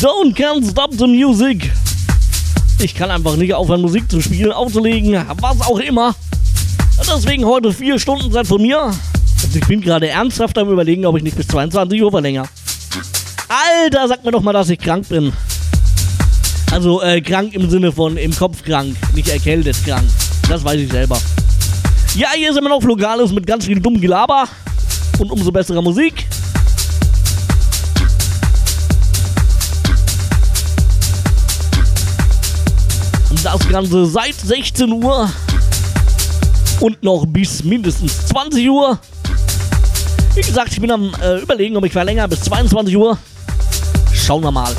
Don't 0.00 0.32
can't 0.32 0.64
stop 0.64 0.92
the 0.92 1.08
music. 1.08 1.72
Ich 2.78 2.94
kann 2.94 3.10
einfach 3.10 3.34
nicht 3.34 3.52
aufhören, 3.52 3.80
Musik 3.80 4.08
zu 4.08 4.20
spielen, 4.20 4.52
aufzulegen, 4.52 5.24
was 5.40 5.60
auch 5.62 5.80
immer. 5.80 6.14
Deswegen 7.00 7.44
heute 7.44 7.72
vier 7.72 7.98
Stunden 7.98 8.30
Zeit 8.30 8.46
von 8.46 8.62
mir. 8.62 8.80
Und 8.80 9.56
ich 9.56 9.66
bin 9.66 9.80
gerade 9.80 10.08
ernsthaft 10.08 10.56
am 10.56 10.70
überlegen, 10.70 11.04
ob 11.04 11.16
ich 11.16 11.24
nicht 11.24 11.36
bis 11.36 11.48
22 11.48 12.00
Uhr 12.00 12.12
verlängere. 12.12 12.46
Alter, 13.48 14.06
sag 14.06 14.24
mir 14.24 14.30
doch 14.30 14.42
mal, 14.42 14.52
dass 14.52 14.70
ich 14.70 14.78
krank 14.78 15.08
bin. 15.08 15.32
Also 16.70 17.02
äh, 17.02 17.20
krank 17.20 17.54
im 17.54 17.68
Sinne 17.68 17.90
von 17.90 18.16
im 18.16 18.36
Kopf 18.36 18.62
krank, 18.62 18.94
nicht 19.16 19.28
erkältet 19.28 19.76
krank. 19.84 20.04
Das 20.48 20.62
weiß 20.62 20.78
ich 20.78 20.92
selber. 20.92 21.18
Ja, 22.14 22.28
hier 22.36 22.50
ist 22.50 22.56
immer 22.56 22.68
noch 22.68 22.82
Flogales 22.82 23.32
mit 23.32 23.48
ganz 23.48 23.66
viel 23.66 23.80
dummem 23.80 24.00
Gelaber 24.00 24.44
und 25.18 25.32
umso 25.32 25.50
besserer 25.50 25.82
Musik. 25.82 26.17
Ganze 33.70 34.06
seit 34.06 34.34
16 34.34 34.90
Uhr 34.92 35.30
und 36.80 37.02
noch 37.02 37.26
bis 37.26 37.62
mindestens 37.64 38.26
20 38.28 38.70
Uhr. 38.70 38.98
Wie 40.34 40.40
gesagt, 40.40 40.72
ich 40.72 40.80
bin 40.80 40.90
am 40.90 41.12
äh, 41.22 41.40
überlegen, 41.40 41.76
ob 41.76 41.84
ich 41.84 41.92
verlängere 41.92 42.28
bis 42.28 42.40
22 42.42 42.96
Uhr. 42.96 43.18
Schauen 44.12 44.42
wir 44.42 44.50
mal. 44.52 44.74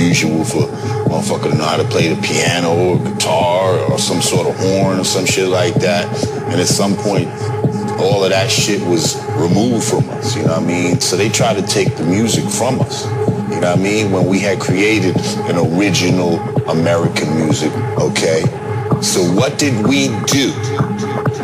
Unusual 0.00 0.44
for 0.44 0.62
motherfucker 1.08 1.50
to 1.50 1.56
know 1.56 1.64
how 1.64 1.76
to 1.76 1.84
play 1.84 2.12
the 2.12 2.20
piano 2.22 2.74
or 2.74 2.98
guitar 2.98 3.78
or 3.90 3.98
some 3.98 4.22
sort 4.22 4.46
of 4.46 4.56
horn 4.56 4.98
or 4.98 5.04
some 5.04 5.26
shit 5.26 5.48
like 5.48 5.74
that. 5.74 6.06
And 6.50 6.60
at 6.60 6.66
some 6.66 6.94
point, 6.96 7.28
all 8.00 8.24
of 8.24 8.30
that 8.30 8.50
shit 8.50 8.80
was 8.88 9.22
removed 9.36 9.84
from 9.84 10.08
us, 10.10 10.34
you 10.34 10.42
know 10.42 10.52
what 10.52 10.62
I 10.62 10.66
mean? 10.66 11.00
So 11.00 11.16
they 11.16 11.28
tried 11.28 11.54
to 11.54 11.62
take 11.62 11.96
the 11.96 12.04
music 12.04 12.44
from 12.48 12.80
us, 12.80 13.04
you 13.04 13.60
know 13.60 13.72
what 13.72 13.78
I 13.78 13.82
mean? 13.82 14.10
When 14.10 14.26
we 14.26 14.38
had 14.38 14.58
created 14.58 15.16
an 15.50 15.56
original 15.56 16.38
American 16.70 17.36
music, 17.36 17.72
okay? 17.98 18.42
So 19.02 19.20
what 19.34 19.58
did 19.58 19.86
we 19.86 20.08
do? 20.24 20.52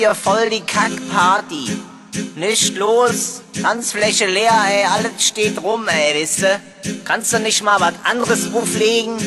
Hier 0.00 0.14
voll 0.14 0.48
die 0.48 0.62
Kackparty. 0.62 1.76
Nicht 2.34 2.74
los, 2.76 3.42
Tanzfläche 3.60 4.26
leer, 4.26 4.58
ey, 4.66 4.84
alles 4.86 5.26
steht 5.26 5.62
rum, 5.62 5.86
ey, 5.88 6.14
wisst 6.14 6.42
du? 6.42 6.60
Kannst 7.04 7.34
du 7.34 7.38
nicht 7.38 7.62
mal 7.62 7.78
was 7.80 7.92
anderes 8.04 8.52
auflegen? 8.54 9.18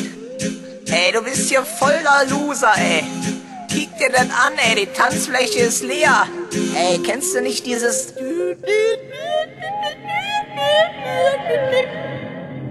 Ey, 0.86 1.12
du 1.12 1.22
bist 1.22 1.48
hier 1.48 1.64
voll 1.64 1.96
der 2.02 2.28
Loser, 2.28 2.72
ey. 2.76 3.04
Kick 3.70 3.96
dir 3.98 4.10
das 4.10 4.22
an, 4.22 4.58
ey, 4.68 4.84
die 4.84 4.92
Tanzfläche 4.92 5.60
ist 5.60 5.84
leer. 5.84 6.26
Ey, 6.74 6.98
kennst 6.98 7.36
du 7.36 7.40
nicht 7.40 7.64
dieses... 7.66 8.12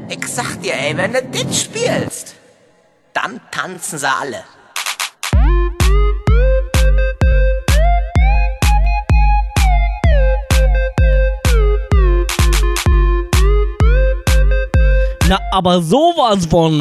Ich 0.09 0.27
sag 0.27 0.61
dir, 0.61 0.73
ey, 0.73 0.97
wenn 0.97 1.13
du 1.13 1.23
das 1.23 1.61
spielst, 1.61 2.35
dann 3.13 3.39
tanzen 3.49 3.97
sie 3.97 4.09
alle. 4.09 4.43
Aber 15.63 15.81
sowas 15.81 16.45
von. 16.45 16.77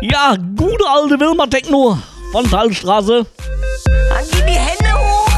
Ja, 0.00 0.36
gute 0.56 0.84
alte 0.88 1.20
Wilma 1.20 1.46
Techno 1.46 1.96
von 2.32 2.50
Talstraße. 2.50 3.24
Dann 4.08 4.24
gib 4.32 4.44
die 4.44 4.54
Hände 4.54 4.92
hoch. 4.92 5.28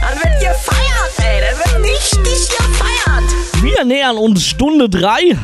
Dann 0.00 0.18
wird 0.18 0.38
gefeiert, 0.38 1.14
ey. 1.18 1.40
Dann 1.40 1.82
wird 1.82 1.90
richtig 1.90 2.48
gefeiert. 2.56 3.24
Wir 3.60 3.84
nähern 3.84 4.18
uns 4.18 4.44
Stunde 4.44 4.88
3 4.88 5.36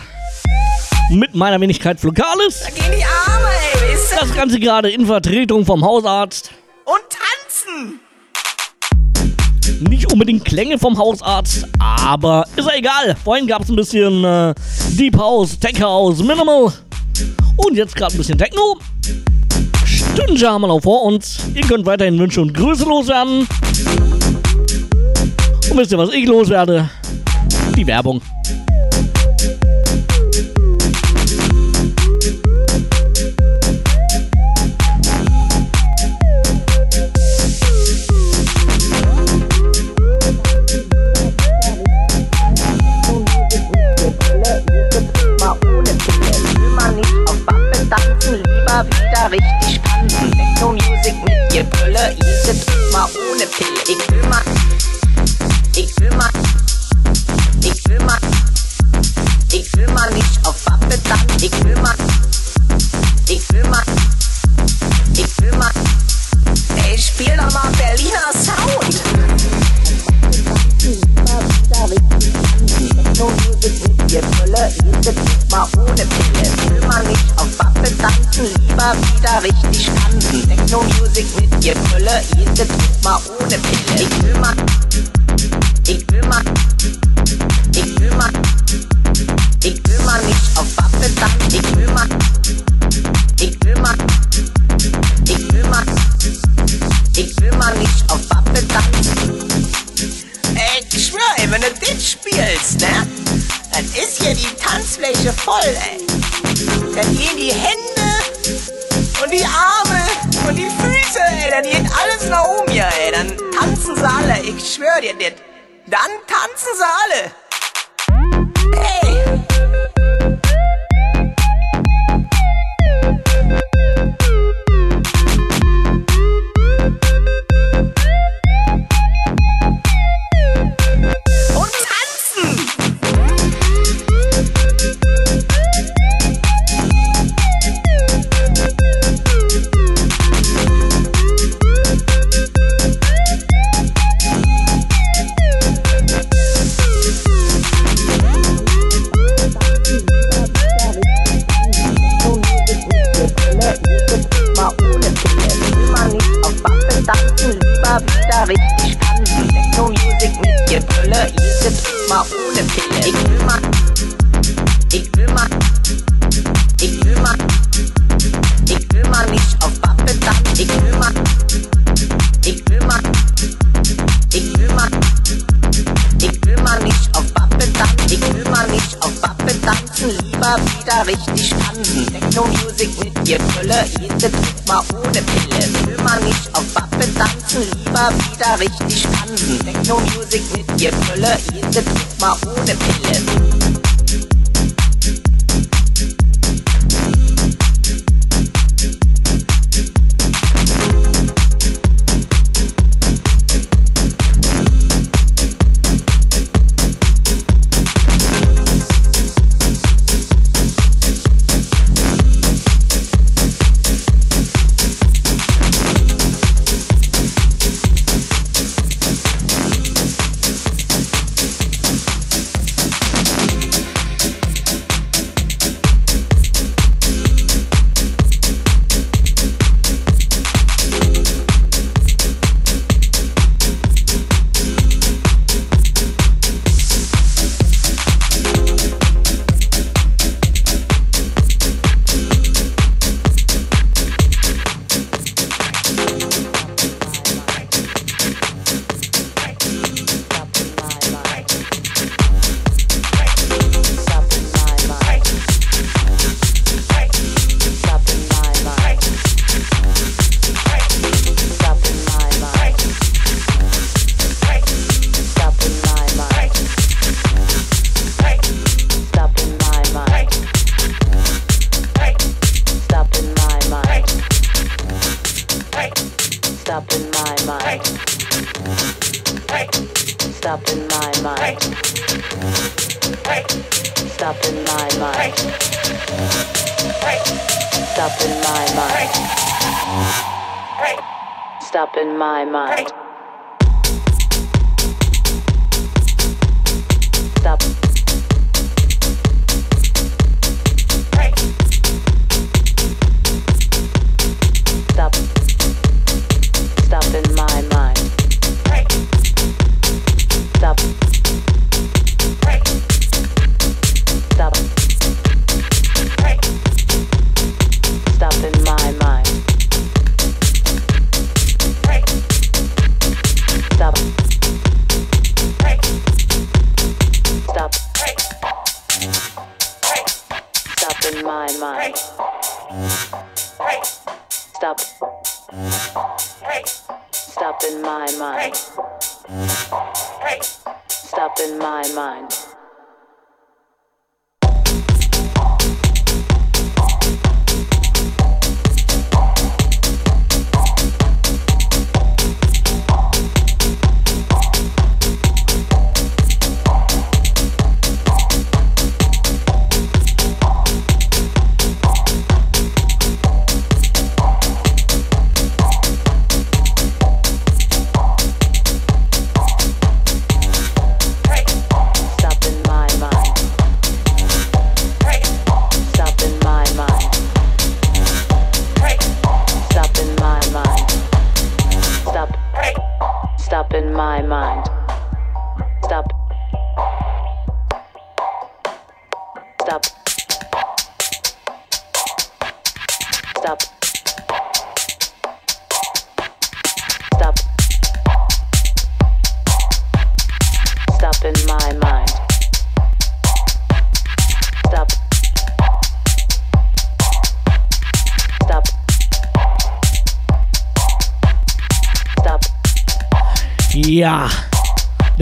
mit 1.10 1.34
meiner 1.34 1.60
Wenigkeit 1.60 1.98
Flokales. 1.98 2.60
Da 2.60 2.70
gehen 2.70 2.96
die 2.96 3.04
Arme, 3.04 3.48
ey. 3.74 3.92
Wisst 3.92 4.12
ihr? 4.12 4.18
Das 4.20 4.32
Ganze 4.36 4.60
gerade 4.60 4.88
in 4.92 5.04
Vertretung 5.04 5.66
vom 5.66 5.84
Hausarzt. 5.84 6.52
Und 6.84 7.02
tanzen. 7.10 7.98
Nicht 9.80 10.12
unbedingt 10.12 10.44
Klänge 10.44 10.78
vom 10.78 10.96
Hausarzt, 10.96 11.66
aber 11.80 12.46
ist 12.54 12.68
ja 12.68 12.76
egal. 12.76 13.16
Vorhin 13.24 13.46
gab 13.46 13.62
es 13.62 13.68
ein 13.70 13.76
bisschen 13.76 14.22
äh, 14.22 14.54
Deep 14.96 15.16
House, 15.18 15.58
Tech 15.58 15.80
House, 15.82 16.22
Minimal 16.22 16.72
und 17.56 17.76
jetzt 17.76 17.96
gerade 17.96 18.14
ein 18.14 18.18
bisschen 18.18 18.38
Techno. 18.38 18.76
Stündchen 19.84 20.48
haben 20.48 20.62
wir 20.62 20.68
noch 20.68 20.80
vor 20.80 21.02
uns. 21.04 21.38
Ihr 21.54 21.62
könnt 21.62 21.84
weiterhin 21.84 22.18
Wünsche 22.18 22.40
und 22.40 22.54
Grüße 22.54 22.84
loswerden. 22.84 23.48
Und 25.70 25.76
wisst 25.78 25.90
ihr, 25.92 25.98
was 25.98 26.12
ich 26.12 26.26
loswerde? 26.26 26.88
Die 27.76 27.86
Werbung. 27.86 28.20
Mal 48.74 48.86
wieder 48.86 49.30
richtig 49.30 49.80
tanzen. 49.82 50.32
Techno 50.32 50.72
Music 50.72 51.14
mit 51.24 51.52
dir 51.52 51.64
Brille, 51.64 52.16
Easy 52.24 52.58
Trip 52.60 52.92
mal 52.92 53.08
ohne 53.14 53.46
Pille. 53.46 53.80
Ich 53.86 54.10
will 54.10 54.28
mal, 54.28 54.42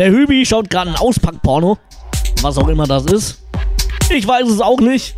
Der 0.03 0.11
Hübi 0.11 0.45
schaut 0.45 0.69
gerade 0.69 0.91
ein 0.91 0.97
Auspackporno. 0.97 1.79
Was 2.41 2.59
auch 2.59 2.67
immer 2.67 2.89
das 2.89 3.07
ist. 3.07 3.39
Ich 4.11 4.27
weiß 4.27 4.49
es 4.49 4.61
auch 4.61 4.81
nicht. 4.81 5.15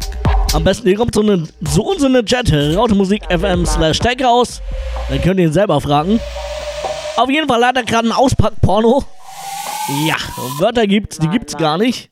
Am 0.52 0.62
besten 0.62 0.88
ihr 0.88 0.96
kommt 0.96 1.14
zu, 1.14 1.22
ne, 1.22 1.48
zu 1.72 1.82
uns 1.82 2.02
in 2.02 2.12
den 2.12 2.26
Chat, 2.26 2.52
Rautemusik 2.52 3.22
FM 3.30 3.64
slash 3.64 3.98
raus. 4.22 4.60
Dann 5.08 5.22
könnt 5.22 5.40
ihr 5.40 5.46
ihn 5.46 5.54
selber 5.54 5.80
fragen. 5.80 6.20
Auf 7.16 7.30
jeden 7.30 7.48
Fall 7.48 7.64
hat 7.64 7.78
er 7.78 7.84
gerade 7.84 8.08
ein 8.08 8.12
Auspackporno. 8.12 9.04
Ja, 10.06 10.16
Wörter 10.58 10.86
gibt's, 10.86 11.18
die 11.18 11.28
gibt's 11.28 11.56
gar 11.56 11.78
nicht. 11.78 12.10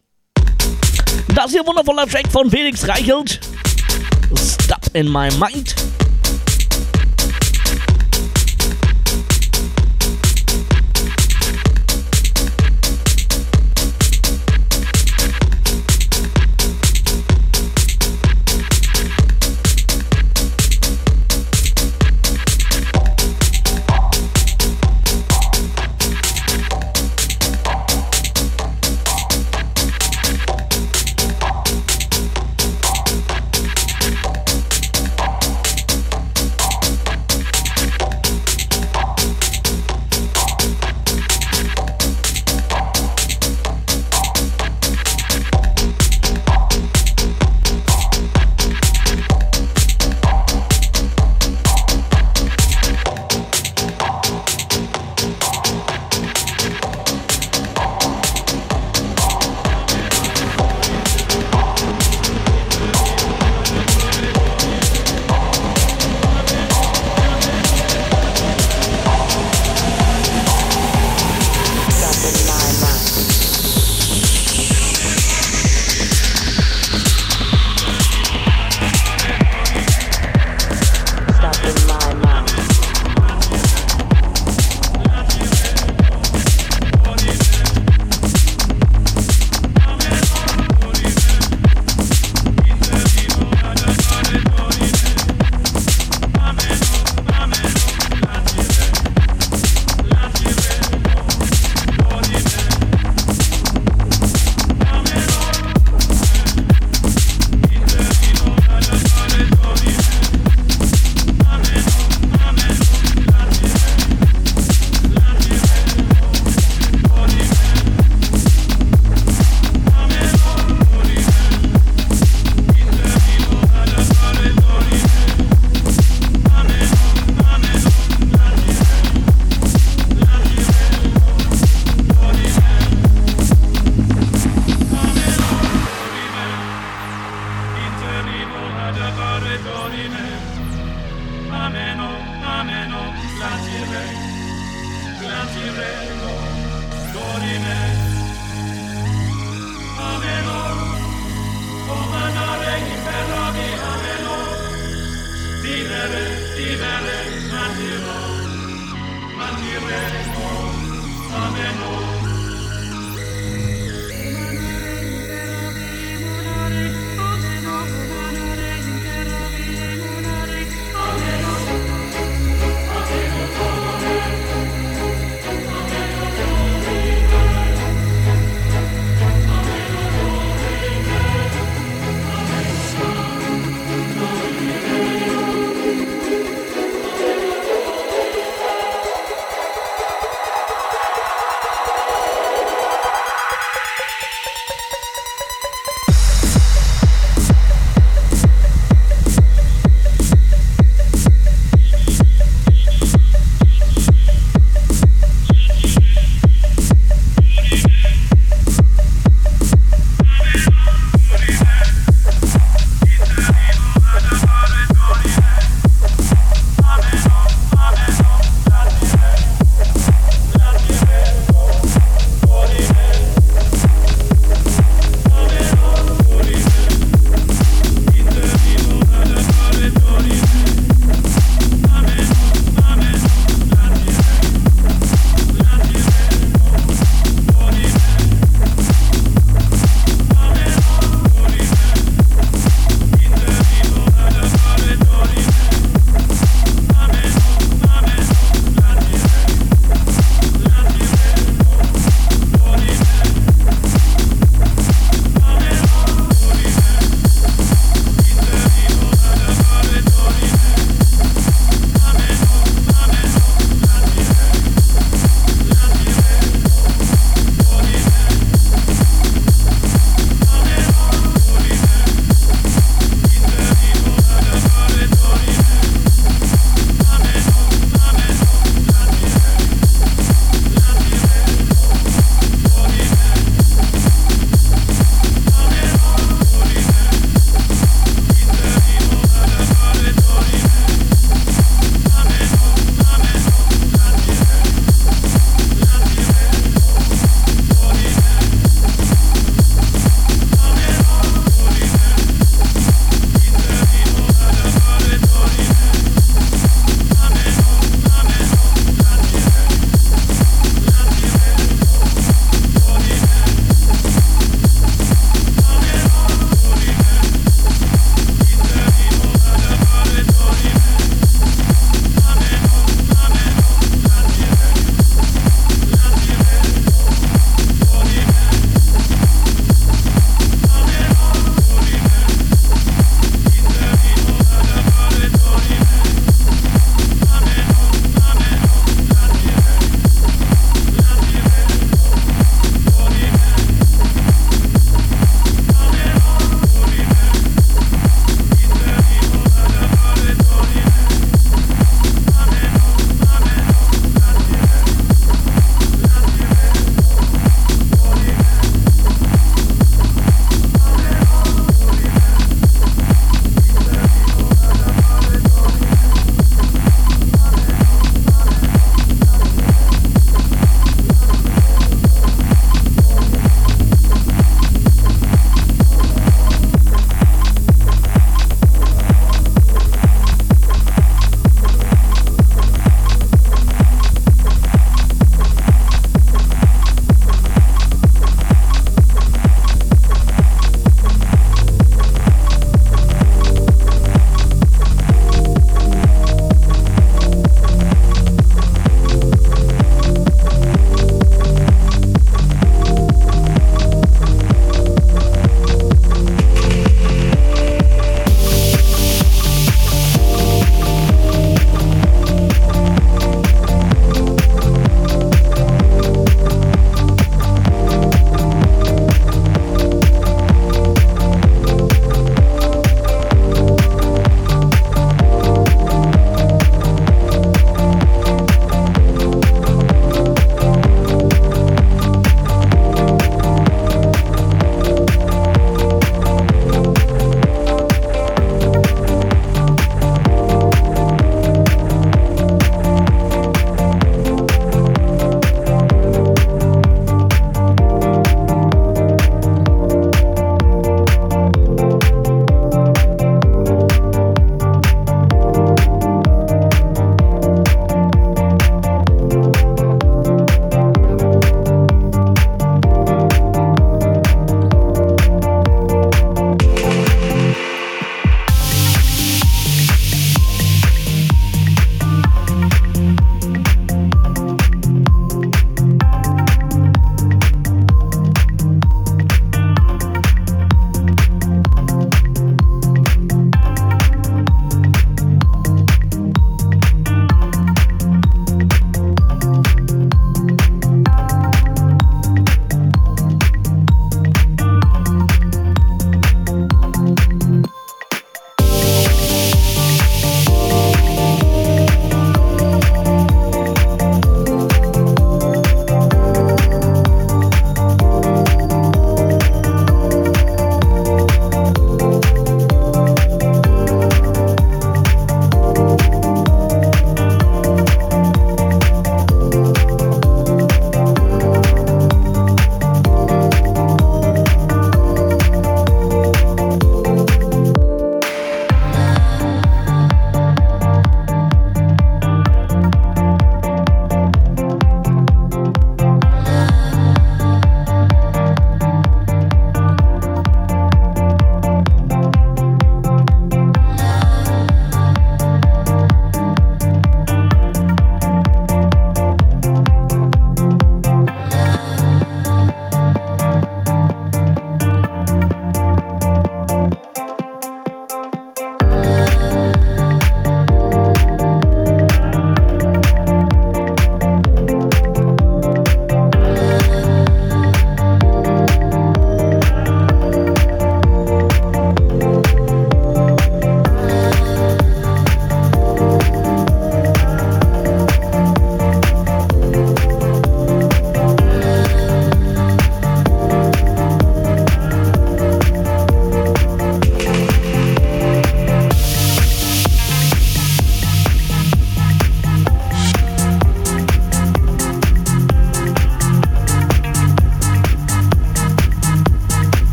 Das 1.34 1.50
hier 1.50 1.66
wundervoller 1.66 2.06
Track 2.06 2.32
von 2.32 2.50
Felix 2.50 2.88
Reichelt. 2.88 3.38
Stop 4.34 4.94
in 4.94 5.12
my 5.12 5.28
mind. 5.38 5.71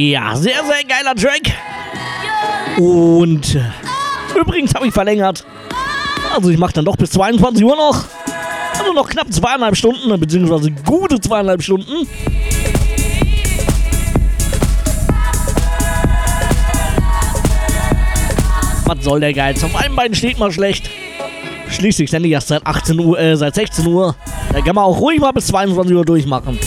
Ja, 0.00 0.34
sehr, 0.34 0.64
sehr 0.64 0.82
geiler 0.88 1.14
Track. 1.14 1.52
Und 2.78 3.54
äh, 3.54 4.40
übrigens 4.40 4.74
habe 4.74 4.86
ich 4.86 4.94
verlängert. 4.94 5.44
Also 6.34 6.48
ich 6.48 6.56
mache 6.56 6.72
dann 6.72 6.86
doch 6.86 6.96
bis 6.96 7.10
22 7.10 7.62
Uhr 7.62 7.76
noch. 7.76 8.06
Also 8.78 8.94
noch 8.94 9.06
knapp 9.10 9.30
zweieinhalb 9.30 9.76
Stunden, 9.76 10.18
beziehungsweise 10.18 10.70
gute 10.86 11.20
zweieinhalb 11.20 11.62
Stunden. 11.62 12.08
Was 18.86 19.04
soll 19.04 19.20
der 19.20 19.34
Geiz? 19.34 19.62
Auf 19.62 19.76
einem 19.76 19.96
Bein 19.96 20.14
steht 20.14 20.38
mal 20.38 20.50
schlecht. 20.50 20.88
Schließlich 21.68 22.10
sende 22.10 22.26
ich 22.26 22.32
erst 22.32 22.48
seit 22.48 22.66
18 22.66 22.98
Uhr, 23.00 23.18
äh, 23.18 23.36
seit 23.36 23.54
16 23.54 23.86
Uhr. 23.86 24.16
Da 24.50 24.62
kann 24.62 24.74
man 24.74 24.84
auch 24.84 24.98
ruhig 24.98 25.20
mal 25.20 25.32
bis 25.32 25.48
22 25.48 25.94
Uhr 25.94 26.06
durchmachen. 26.06 26.58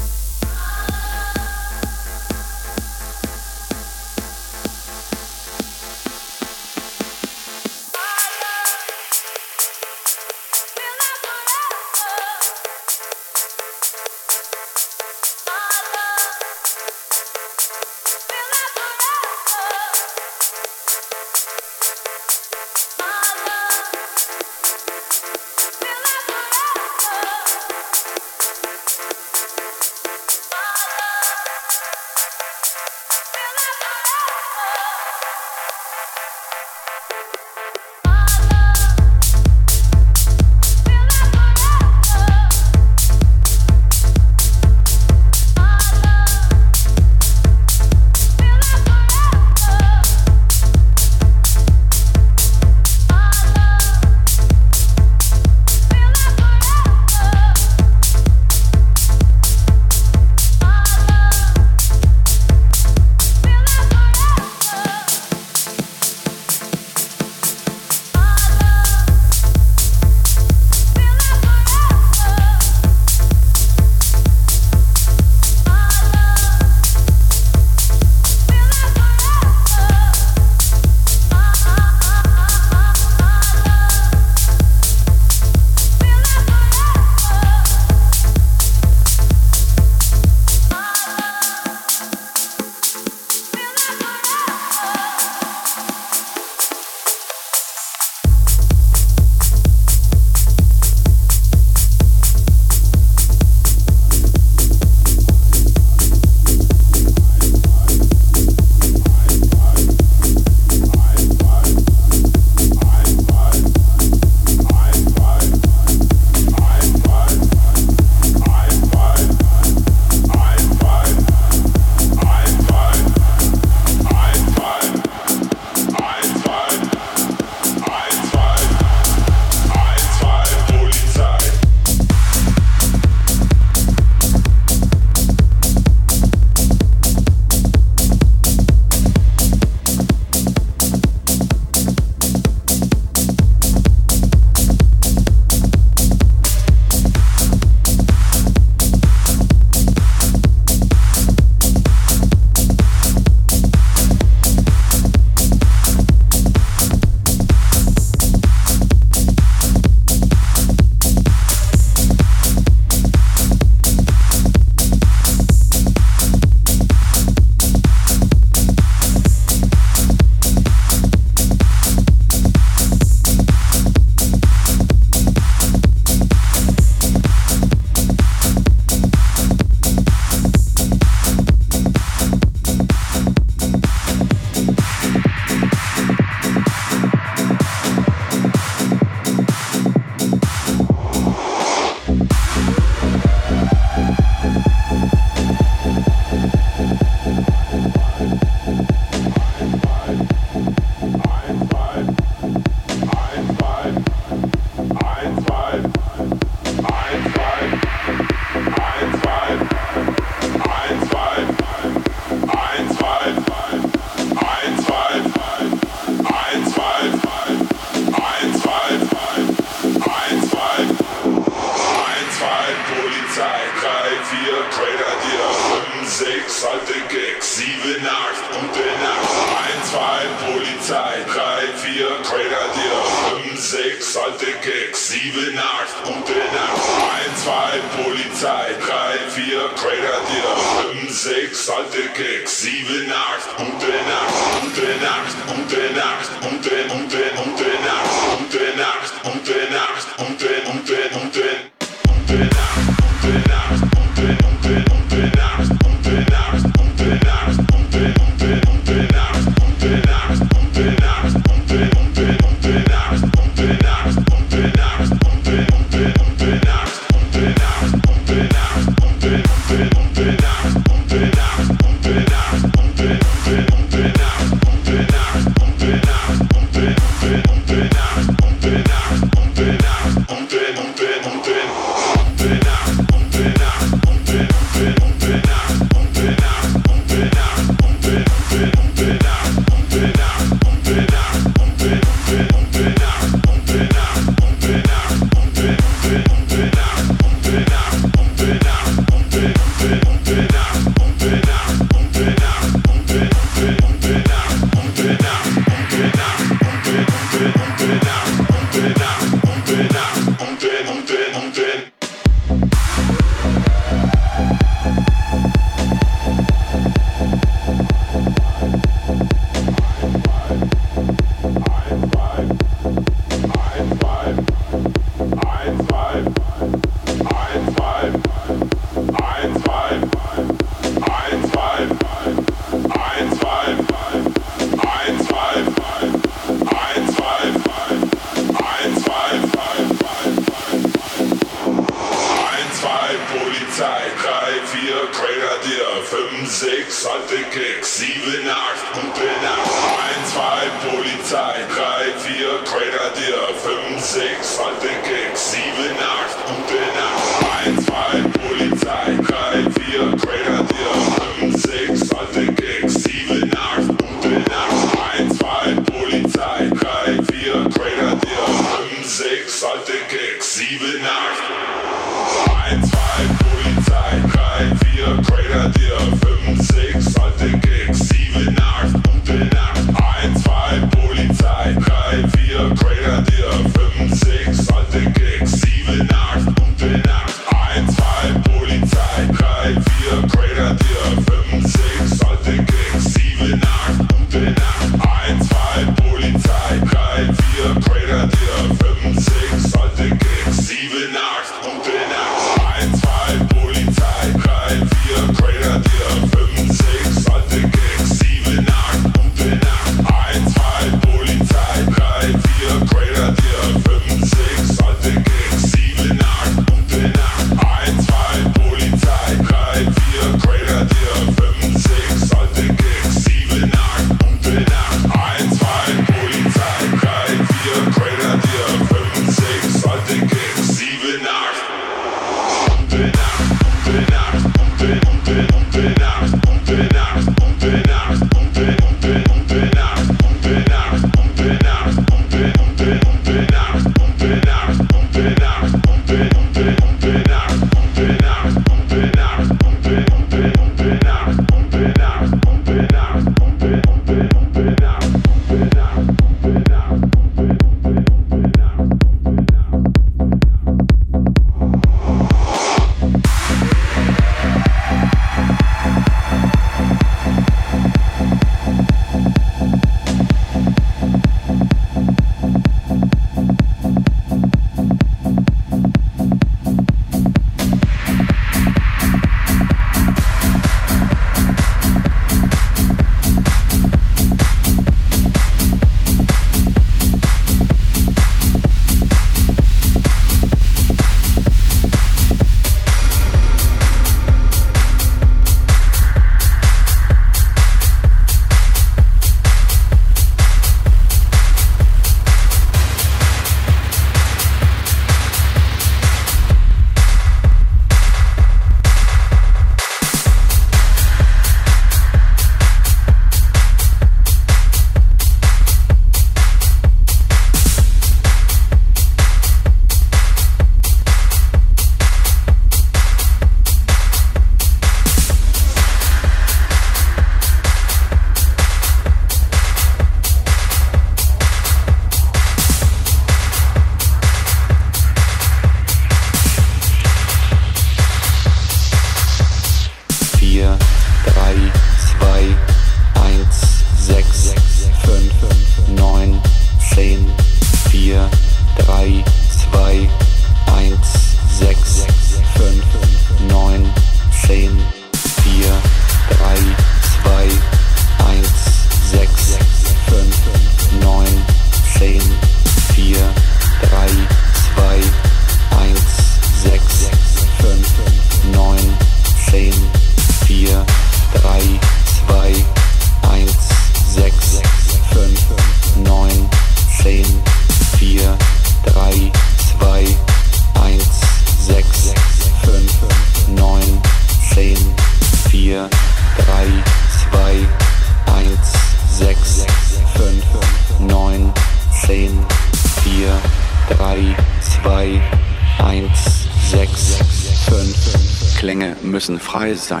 Müssen 599.71 600.00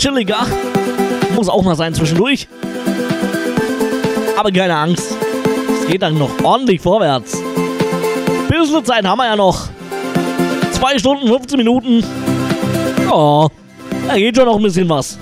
chilliger. 0.00 0.46
Muss 1.34 1.48
auch 1.48 1.62
mal 1.62 1.76
sein 1.76 1.94
zwischendurch. 1.94 2.48
Aber 4.36 4.50
keine 4.50 4.74
Angst. 4.74 5.14
Es 5.82 5.86
geht 5.86 6.02
dann 6.02 6.18
noch 6.18 6.30
ordentlich 6.42 6.80
vorwärts. 6.80 7.38
Bisschen 8.48 8.84
Zeit 8.84 9.04
haben 9.04 9.18
wir 9.18 9.26
ja 9.26 9.36
noch. 9.36 9.68
2 10.72 10.98
Stunden, 10.98 11.28
15 11.28 11.58
Minuten. 11.58 12.04
Oh, 13.10 13.48
da 14.08 14.16
geht 14.16 14.36
schon 14.36 14.46
noch 14.46 14.56
ein 14.56 14.62
bisschen 14.62 14.88
was. 14.88 15.18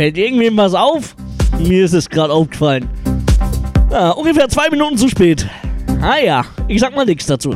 Fällt 0.00 0.16
irgendwem 0.16 0.56
was 0.56 0.72
auf? 0.72 1.14
Mir 1.58 1.84
ist 1.84 1.92
es 1.92 2.08
gerade 2.08 2.32
aufgefallen. 2.32 2.88
Ja, 3.90 4.12
ungefähr 4.12 4.48
zwei 4.48 4.70
Minuten 4.70 4.96
zu 4.96 5.10
spät. 5.10 5.46
Ah 6.00 6.16
ja, 6.16 6.42
ich 6.68 6.80
sag 6.80 6.96
mal 6.96 7.04
nichts 7.04 7.26
dazu. 7.26 7.54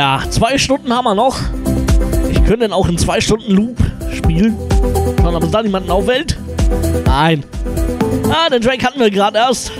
Ja, 0.00 0.22
zwei 0.30 0.56
Stunden 0.56 0.90
haben 0.96 1.04
wir 1.04 1.14
noch. 1.14 1.38
Ich 2.30 2.42
könnte 2.44 2.60
dann 2.60 2.72
auch 2.72 2.88
in 2.88 2.96
zwei 2.96 3.20
Stunden 3.20 3.52
Loop 3.52 3.76
spielen. 4.10 4.56
Schauen, 5.20 5.34
ob 5.34 5.42
es 5.42 5.50
da 5.50 5.62
niemanden 5.62 5.90
auffällt. 5.90 6.38
Nein. 7.04 7.44
Ah, 8.30 8.48
den 8.48 8.62
Track 8.62 8.82
hatten 8.82 8.98
wir 8.98 9.10
gerade 9.10 9.36
erst. 9.36 9.72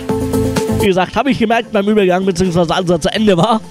Wie 0.79 0.85
gesagt, 0.85 1.15
habe 1.15 1.31
ich 1.31 1.39
gemerkt 1.39 1.71
beim 1.71 1.89
Übergang, 1.89 2.23
beziehungsweise 2.23 2.71
als 2.71 2.87
er 2.87 3.01
zu 3.01 3.11
Ende 3.11 3.35
war. 3.35 3.61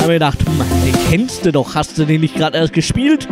Habe 0.00 0.08
mir 0.08 0.12
gedacht, 0.12 0.38
hm, 0.40 0.62
den 0.84 0.94
kennst 1.08 1.46
du 1.46 1.52
doch. 1.52 1.74
Hast 1.74 1.96
du 1.96 2.04
den 2.04 2.20
nicht 2.20 2.34
gerade 2.34 2.58
erst 2.58 2.74
gespielt? 2.74 3.26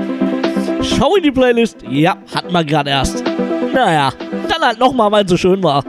Schau 0.81 1.15
in 1.17 1.25
die 1.25 1.33
Playlist. 1.33 1.76
Ja, 1.91 2.17
hatten 2.35 2.55
wir 2.55 2.65
gerade 2.65 2.89
erst. 2.89 3.23
Naja, 3.75 4.15
dann 4.49 4.67
halt 4.67 4.78
nochmal, 4.78 5.12
weil 5.12 5.26
es 5.26 5.31
so 5.31 5.36
schön 5.36 5.62
war. 5.62 5.85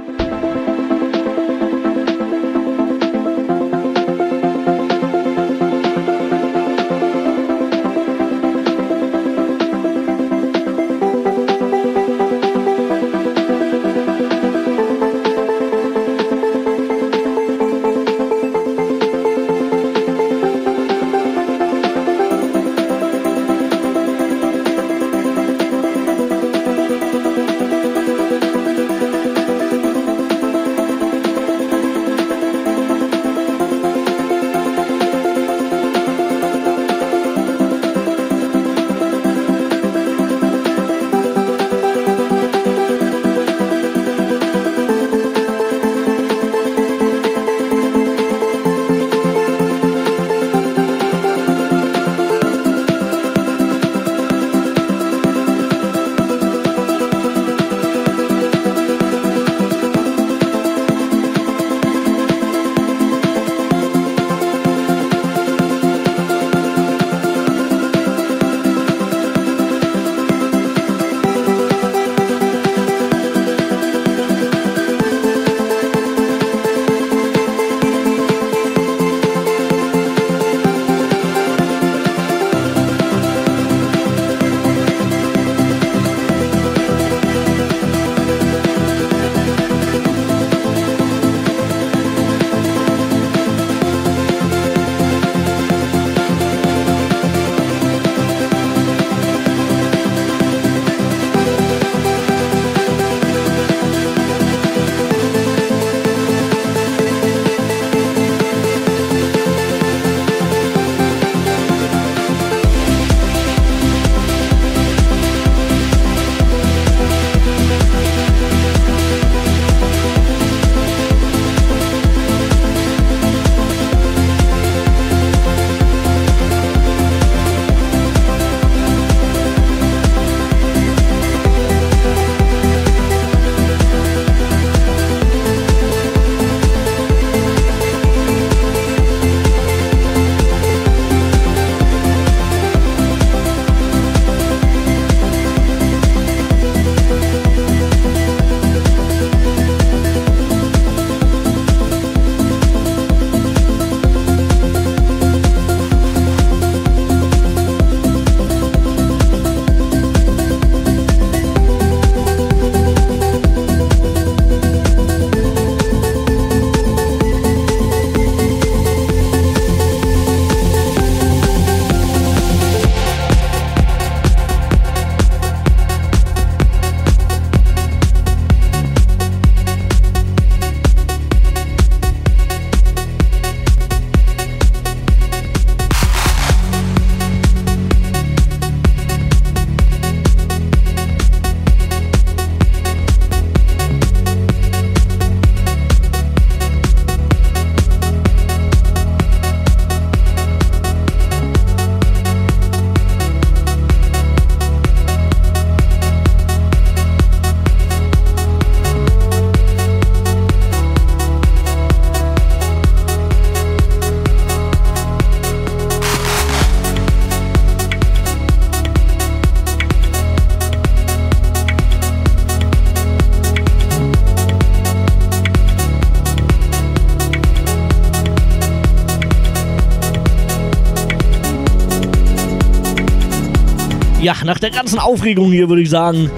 Ja, 234.27 234.35
nach 234.43 234.59
der 234.59 234.71
ganzen 234.71 234.99
Aufregung 234.99 235.53
hier 235.53 235.69
würde 235.69 235.83
ich 235.83 235.89
sagen, 235.89 236.29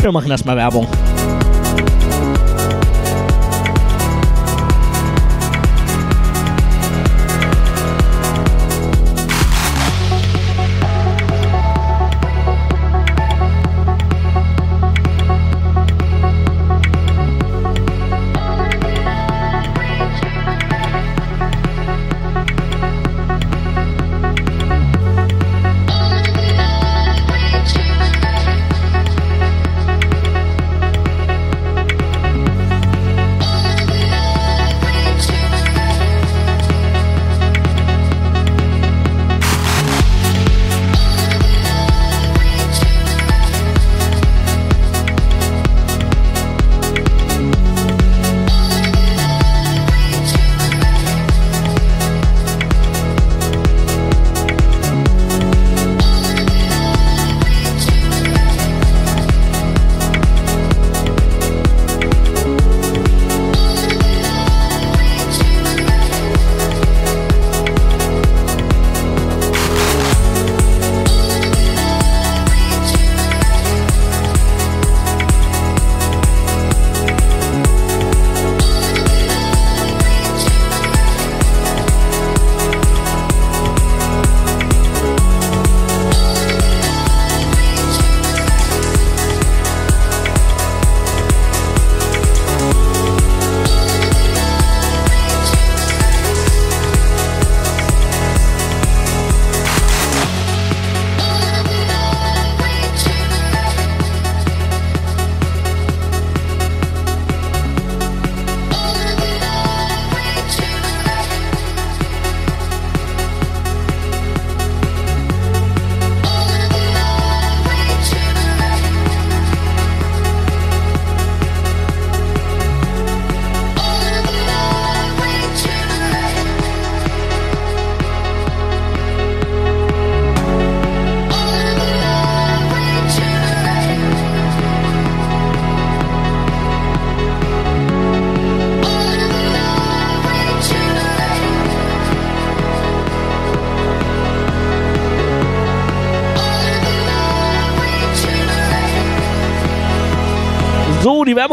wir 0.00 0.12
machen 0.12 0.30
erstmal 0.30 0.54
Werbung. 0.54 0.86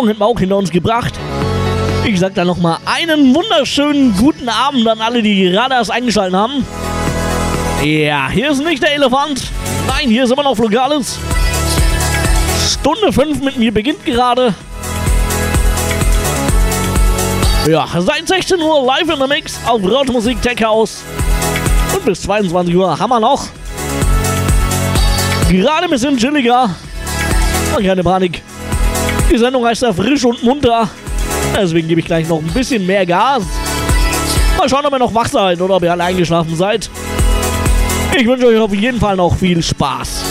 So, 0.10 0.14
die 0.14 0.20
Werbung 0.20 0.38
hätten 0.38 0.40
hinter 0.40 0.58
uns 0.58 0.72
gebracht. 0.72 1.14
Ich 2.04 2.20
sag 2.20 2.34
dann 2.34 2.48
nochmal 2.48 2.78
einen 2.86 3.36
wunderschönen 3.36 4.18
guten 4.18 4.50
Abend 4.50 4.88
an 4.88 5.02
alle, 5.02 5.22
die 5.22 5.52
gerade 5.52 5.76
erst 5.76 5.92
eingeschaltet 5.92 6.36
haben. 6.36 6.66
Ja, 7.84 8.28
hier 8.30 8.50
ist 8.50 8.64
nicht 8.64 8.82
der 8.82 8.96
Elefant. 8.96 9.44
Nein, 9.88 10.10
hier 10.10 10.24
ist 10.24 10.32
immer 10.32 10.42
noch 10.42 10.56
Flugales. 10.56 11.20
Stunde 12.72 13.14
5 13.14 13.42
mit 13.42 13.58
mir 13.58 13.72
beginnt 13.72 14.04
gerade. 14.04 14.56
Ja, 17.68 17.88
seit 18.00 18.28
16 18.28 18.60
Uhr 18.60 18.84
live 18.86 19.14
in 19.14 19.20
der 19.20 19.28
Mix 19.28 19.60
auf 19.68 19.84
Rockmusik 19.84 20.42
Tech 20.42 20.64
House. 20.66 21.04
Und 21.94 22.04
bis 22.04 22.24
22 22.24 22.76
Uhr 22.76 22.98
haben 22.98 23.10
wir 23.12 23.20
noch. 23.20 23.46
Gerade 25.52 25.84
ein 25.84 25.90
bisschen 25.92 26.18
chilliger. 26.18 26.70
Und 27.78 27.86
keine 27.86 28.04
Panik. 28.04 28.42
Die 29.32 29.38
Sendung 29.38 29.66
heißt 29.66 29.83
ja 29.83 29.93
frisch 29.93 30.25
und 30.25 30.41
munter. 30.43 30.90
Deswegen 31.56 31.88
gebe 31.88 32.01
ich 32.01 32.08
gleich 32.08 32.27
noch 32.27 32.40
ein 32.40 32.48
bisschen 32.48 32.85
mehr 32.85 33.06
Gas. 33.06 33.43
Mal 34.58 34.67
schauen, 34.67 34.85
ob 34.85 34.93
ihr 34.93 34.99
noch 34.99 35.14
wach 35.14 35.27
seid 35.27 35.61
oder 35.61 35.75
ob 35.75 35.83
ihr 35.83 35.91
alle 35.91 36.03
eingeschlafen 36.03 36.56
seid. 36.56 36.90
Ich 38.17 38.25
wünsche 38.25 38.48
euch 38.48 38.58
auf 38.58 38.74
jeden 38.74 38.99
Fall 38.99 39.16
noch 39.16 39.35
viel 39.35 39.61
Spaß. 39.61 40.28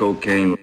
Cocaine. 0.00 0.56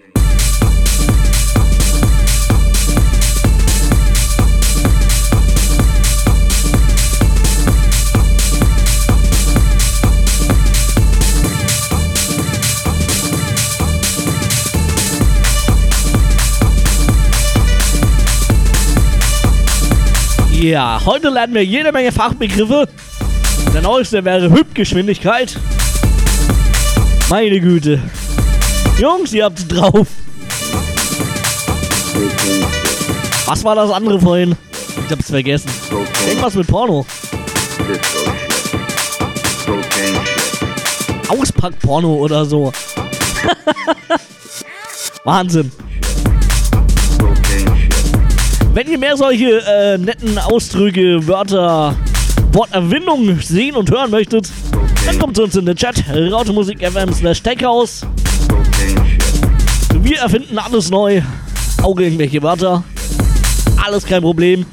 Ja, 20.59 20.99
heute 21.05 21.29
lernen 21.29 21.53
wir 21.53 21.63
jede 21.63 21.91
Menge 21.91 22.11
Fachbegriffe. 22.11 22.89
Der 23.71 23.81
neueste 23.83 24.25
wäre 24.25 24.49
Hübgeschwindigkeit. 24.49 25.55
Meine 27.29 27.59
Güte. 27.61 28.01
Jungs, 28.99 29.31
ihr 29.31 29.45
habt's 29.45 29.67
drauf. 29.67 30.07
Was 33.45 33.63
war 33.63 33.75
das 33.75 33.91
andere 33.91 34.19
vorhin? 34.19 34.55
Ich 35.05 35.11
hab's 35.11 35.29
vergessen. 35.29 35.69
Irgendwas 36.27 36.55
mit 36.55 36.65
Porno. 36.65 37.05
Auspackporno 41.27 42.15
oder 42.15 42.43
so. 42.43 42.73
Wahnsinn. 45.23 45.71
Wenn 48.73 48.89
ihr 48.89 48.97
mehr 48.97 49.15
solche 49.15 49.59
äh, 49.59 49.99
netten 49.99 50.39
Ausdrücke, 50.39 51.27
Wörter, 51.27 51.95
Worterwindungen 52.51 53.39
sehen 53.41 53.75
und 53.75 53.91
hören 53.91 54.09
möchtet, 54.09 54.49
dann 55.05 55.19
kommt 55.19 55.35
zu 55.35 55.43
uns 55.43 55.55
in 55.55 55.67
den 55.67 55.75
Chat. 55.75 56.03
Rautemusik 56.09 56.79
FM 56.79 57.13
slash 57.13 57.43
Techhouse. 57.43 58.06
Erfinden 60.17 60.57
alles 60.57 60.89
neu. 60.89 61.21
Auch 61.81 61.97
irgendwelche 61.97 62.41
Wörter. 62.41 62.83
Alles 63.83 64.05
kein 64.05 64.21
Problem. 64.21 64.65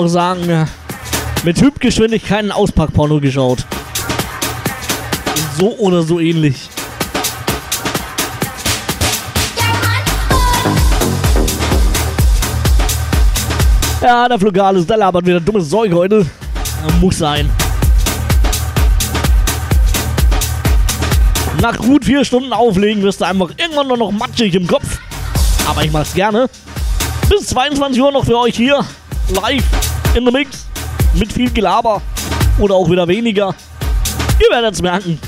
Auch 0.00 0.08
sagen, 0.08 0.48
äh, 0.48 0.64
mit 1.44 1.60
Hübgeschwindigkeit 1.60 2.44
ein 2.44 2.52
Auspackporno 2.52 3.20
geschaut. 3.20 3.66
So 5.58 5.76
oder 5.76 6.02
so 6.02 6.18
ähnlich. 6.20 6.70
Ja, 14.00 14.26
der 14.26 14.38
Flugales, 14.38 14.86
der 14.86 14.96
labert 14.96 15.26
wieder 15.26 15.40
dummes 15.40 15.68
Zeug 15.68 15.92
heute. 15.92 16.24
Muss 16.98 17.18
sein. 17.18 17.50
Nach 21.60 21.76
gut 21.76 22.06
vier 22.06 22.24
Stunden 22.24 22.54
Auflegen 22.54 23.02
wirst 23.02 23.20
du 23.20 23.26
einfach 23.26 23.50
irgendwann 23.58 23.88
nur 23.88 23.98
noch 23.98 24.12
matschig 24.12 24.54
im 24.54 24.66
Kopf. 24.66 24.98
Aber 25.68 25.84
ich 25.84 25.92
mach's 25.92 26.14
gerne. 26.14 26.48
Bis 27.28 27.48
22 27.48 28.00
Uhr 28.00 28.10
noch 28.12 28.24
für 28.24 28.38
euch 28.38 28.56
hier. 28.56 28.82
Live 29.34 29.79
in 30.14 30.24
the 30.24 30.32
Mix. 30.32 30.66
Mit 31.14 31.32
viel 31.32 31.50
Gelaber. 31.50 32.02
Oder 32.58 32.74
auch 32.74 32.90
wieder 32.90 33.06
weniger. 33.06 33.54
Ihr 34.40 34.50
werdet's 34.50 34.82
merken. 34.82 35.18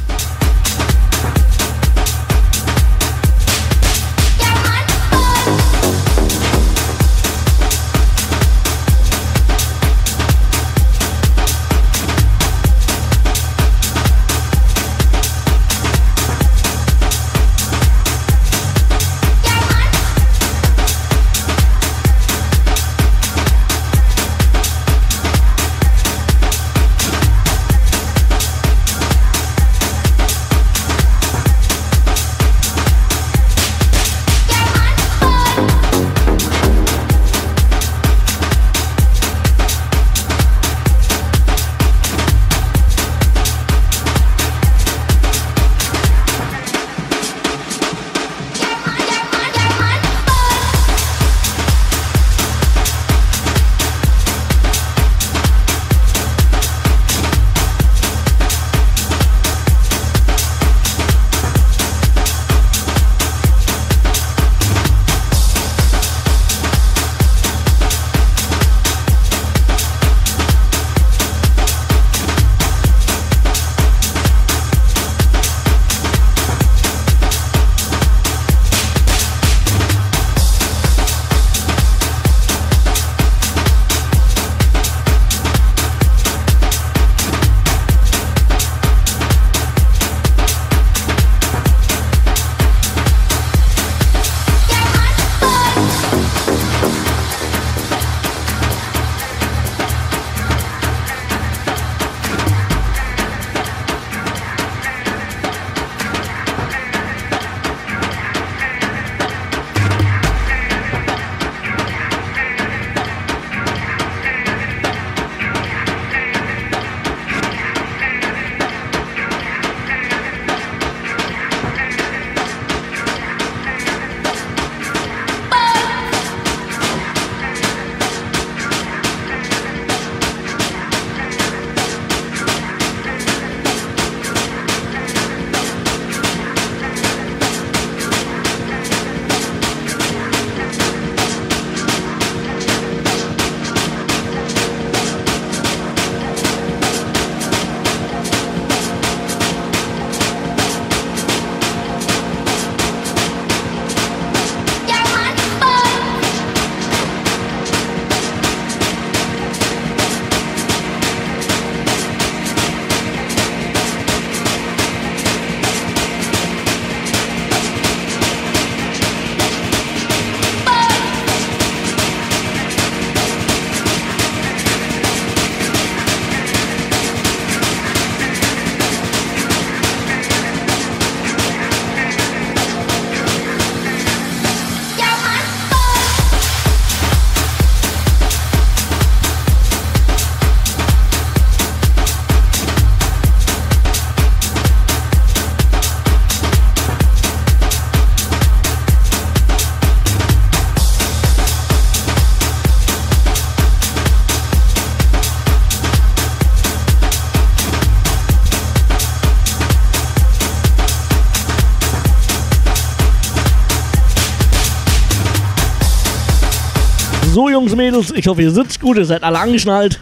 Jungs, 217.73 217.76
Mädels, 217.76 218.10
ich 218.10 218.26
hoffe, 218.26 218.42
ihr 218.42 218.51
sitzt 218.51 218.81
gut, 218.81 218.99
ihr 218.99 219.05
seid 219.07 219.23
alle 219.23 219.39
angeschnallt. 219.39 219.99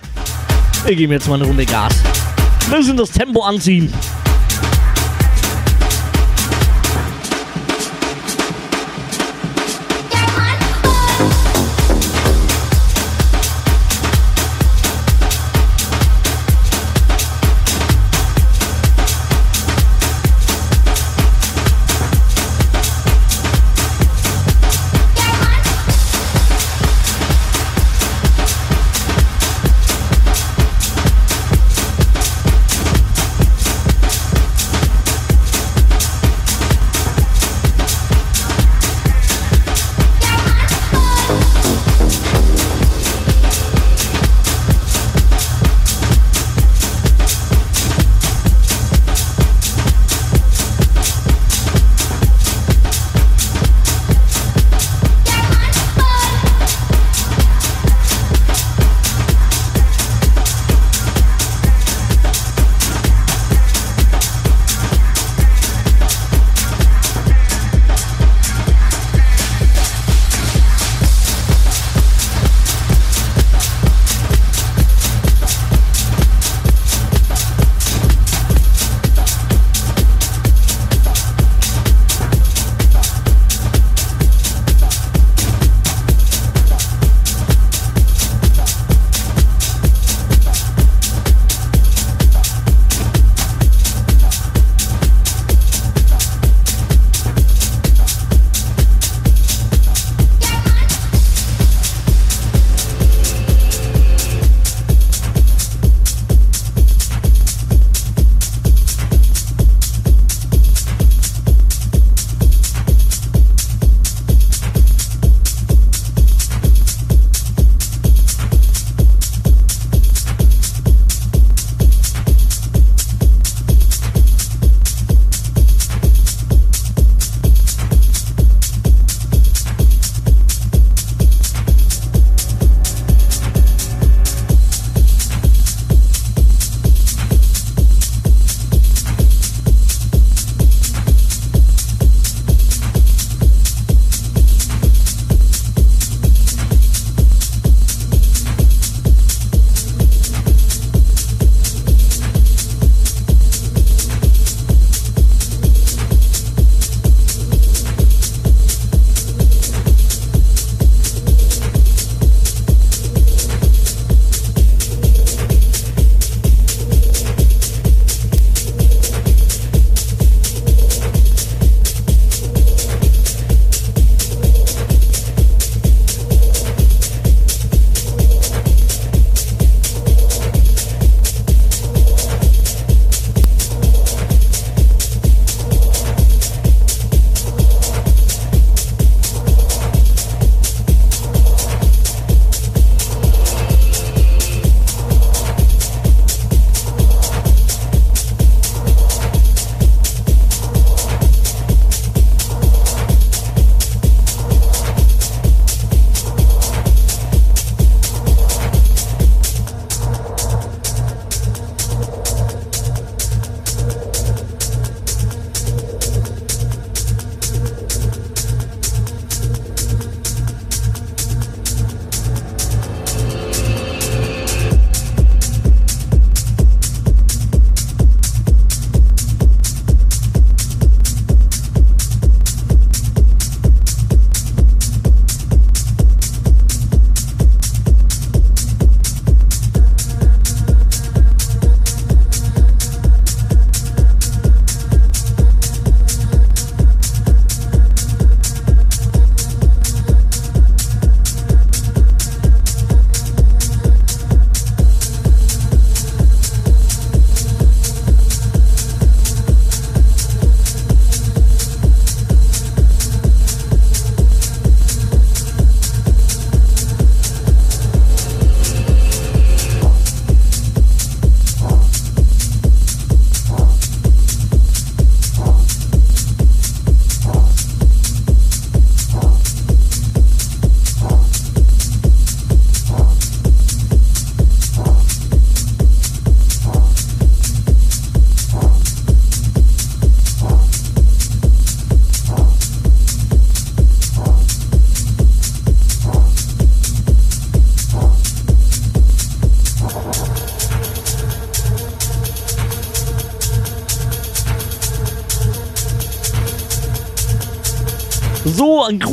Wir 0.85 0.97
geben 0.97 1.13
jetzt 1.13 1.29
mal 1.29 1.37
eine 1.37 1.45
Runde 1.45 1.65
Gas. 1.65 1.93
Wir 2.69 2.79
müssen 2.79 2.97
das 2.97 3.13
Tempo 3.13 3.43
anziehen. 3.43 3.93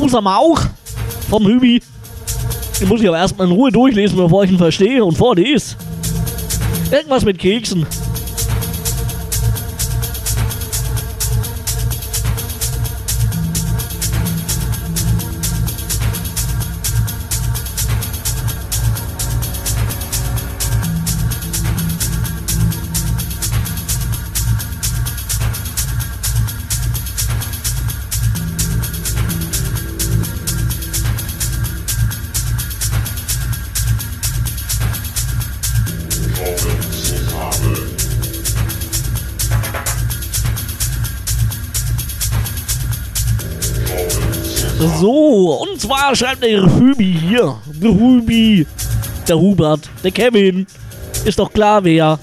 So, 0.07 0.19
ein 0.19 0.23
Gruß 0.23 0.25
am 0.25 0.27
auch 0.27 0.59
vom 1.29 1.45
Hübi. 1.45 1.81
Den 2.79 2.87
muss 2.87 3.01
ich 3.01 3.07
aber 3.07 3.17
erstmal 3.17 3.47
in 3.47 3.53
Ruhe 3.53 3.71
durchlesen, 3.71 4.17
bevor 4.17 4.43
ich 4.43 4.51
ihn 4.51 4.57
verstehe 4.57 5.03
und 5.03 5.17
vorlese. 5.17 5.75
Irgendwas 6.91 7.25
mit 7.25 7.39
Keksen. 7.39 7.85
Schreibt 46.17 46.43
der 46.43 46.63
Hübi 46.63 47.15
hier. 47.29 47.57
Der 47.67 47.91
Hübi. 47.91 48.65
Der 49.27 49.37
Hubert. 49.37 49.81
Der 50.03 50.11
Kevin. 50.11 50.65
Ist 51.25 51.37
doch 51.37 51.53
klar, 51.53 51.83
wer. 51.83 52.17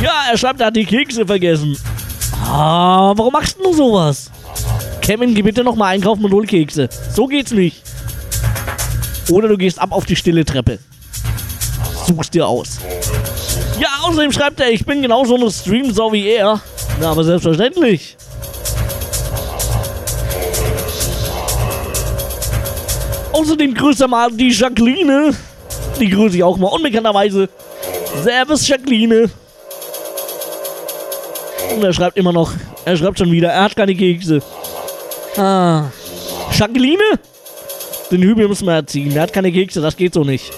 Ja, 0.00 0.12
er 0.30 0.38
schreibt, 0.38 0.60
er 0.60 0.68
hat 0.68 0.76
die 0.76 0.84
Kekse 0.84 1.26
vergessen. 1.26 1.76
Ah, 2.44 3.12
warum 3.16 3.32
machst 3.32 3.56
du 3.58 3.72
sowas? 3.72 4.30
Kevin, 5.00 5.34
geh 5.34 5.42
bitte 5.42 5.64
nochmal 5.64 5.94
einkaufen 5.94 6.24
und 6.24 6.32
hol 6.32 6.46
Kekse. 6.46 6.88
So 7.12 7.26
geht's 7.26 7.50
nicht. 7.50 7.82
Oder 9.30 9.48
du 9.48 9.56
gehst 9.56 9.80
ab 9.80 9.90
auf 9.90 10.04
die 10.04 10.14
stille 10.14 10.44
Treppe. 10.44 10.78
Suchst 12.06 12.34
dir 12.34 12.46
aus. 12.46 12.78
Ja, 13.80 13.88
außerdem 14.02 14.30
schreibt 14.30 14.60
er, 14.60 14.70
ich 14.70 14.86
bin 14.86 15.02
genauso 15.02 15.34
eine 15.34 15.50
Stream-Sau 15.50 16.12
wie 16.12 16.28
er. 16.28 16.60
Na, 17.00 17.10
aber 17.10 17.24
selbstverständlich. 17.24 18.16
Außerdem 23.44 23.74
grüßt 23.74 24.00
er 24.00 24.08
mal 24.08 24.30
die 24.32 24.48
Jacqueline. 24.48 25.34
Die 26.00 26.08
grüße 26.08 26.36
ich 26.36 26.42
auch 26.42 26.56
mal 26.56 26.68
unbekannterweise. 26.68 27.50
Servus, 28.22 28.66
Jacqueline. 28.66 29.28
Und 31.76 31.84
er 31.84 31.92
schreibt 31.92 32.16
immer 32.16 32.32
noch, 32.32 32.54
er 32.86 32.96
schreibt 32.96 33.18
schon 33.18 33.30
wieder, 33.30 33.50
er 33.50 33.64
hat 33.64 33.76
keine 33.76 33.94
Kekse. 33.94 34.40
Ah. 35.36 35.90
Jacqueline? 36.52 37.02
Den 38.10 38.22
Hübel 38.22 38.48
müssen 38.48 38.66
wir 38.66 38.76
erziehen. 38.76 39.14
Er 39.14 39.24
hat 39.24 39.34
keine 39.34 39.52
Kekse, 39.52 39.82
das 39.82 39.94
geht 39.94 40.14
so 40.14 40.24
nicht. 40.24 40.50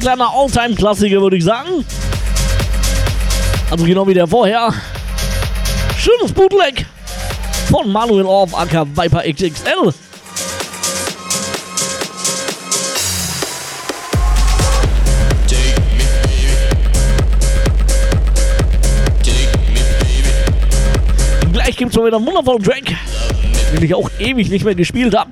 Kleiner 0.00 0.32
Alltime-Klassiker, 0.34 1.20
würde 1.20 1.36
ich 1.36 1.44
sagen. 1.44 1.84
Also 3.70 3.84
genau 3.84 4.06
wie 4.08 4.14
der 4.14 4.26
vorher. 4.26 4.72
Schönes 5.98 6.32
Bootleg 6.32 6.86
von 7.70 7.92
Manuel 7.92 8.24
Orff, 8.24 8.54
aka 8.54 8.86
Viper 8.86 9.22
XXL. 9.22 9.92
Gleich 21.52 21.76
gibt 21.76 21.90
es 21.90 21.96
mal 21.96 22.06
wieder 22.06 22.16
einen 22.16 22.26
wundervollen 22.26 22.62
Track, 22.62 22.96
den 23.74 23.84
ich 23.84 23.94
auch 23.94 24.10
ewig 24.18 24.48
nicht 24.50 24.64
mehr 24.64 24.74
gespielt 24.74 25.14
habe. 25.16 25.30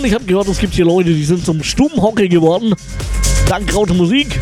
Und 0.00 0.06
ich 0.06 0.14
habe 0.14 0.24
gehört, 0.24 0.48
es 0.48 0.56
gibt 0.56 0.72
hier 0.72 0.86
Leute, 0.86 1.12
die 1.12 1.24
sind 1.26 1.44
zum 1.44 1.62
Stummhocke 1.62 2.26
geworden. 2.26 2.74
Dank 3.46 3.74
Raute 3.74 3.92
Musik. 3.92 4.40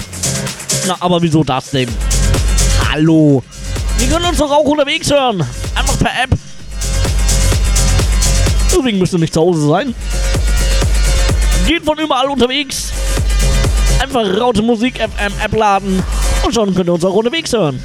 Na, 0.86 0.96
aber 1.00 1.20
wieso 1.20 1.42
das 1.42 1.72
denn? 1.72 1.88
Hallo. 2.88 3.42
Wir 3.98 4.06
können 4.06 4.26
uns 4.26 4.38
doch 4.38 4.52
auch 4.52 4.62
unterwegs 4.62 5.10
hören. 5.10 5.44
Einfach 5.74 5.98
per 5.98 6.12
App. 6.22 6.30
Deswegen 8.70 8.98
müsst 9.00 9.14
ihr 9.14 9.18
nicht 9.18 9.34
zu 9.34 9.40
Hause 9.40 9.66
sein. 9.66 9.96
Geht 11.66 11.84
von 11.84 11.98
überall 11.98 12.30
unterwegs. 12.30 12.92
Einfach 14.00 14.40
Raute 14.40 14.62
Musik 14.62 15.00
FM 15.00 15.32
App 15.44 15.56
laden. 15.56 16.04
Und 16.44 16.54
schon 16.54 16.72
könnt 16.72 16.88
ihr 16.88 16.94
uns 16.94 17.04
auch 17.04 17.14
unterwegs 17.14 17.52
hören. 17.52 17.82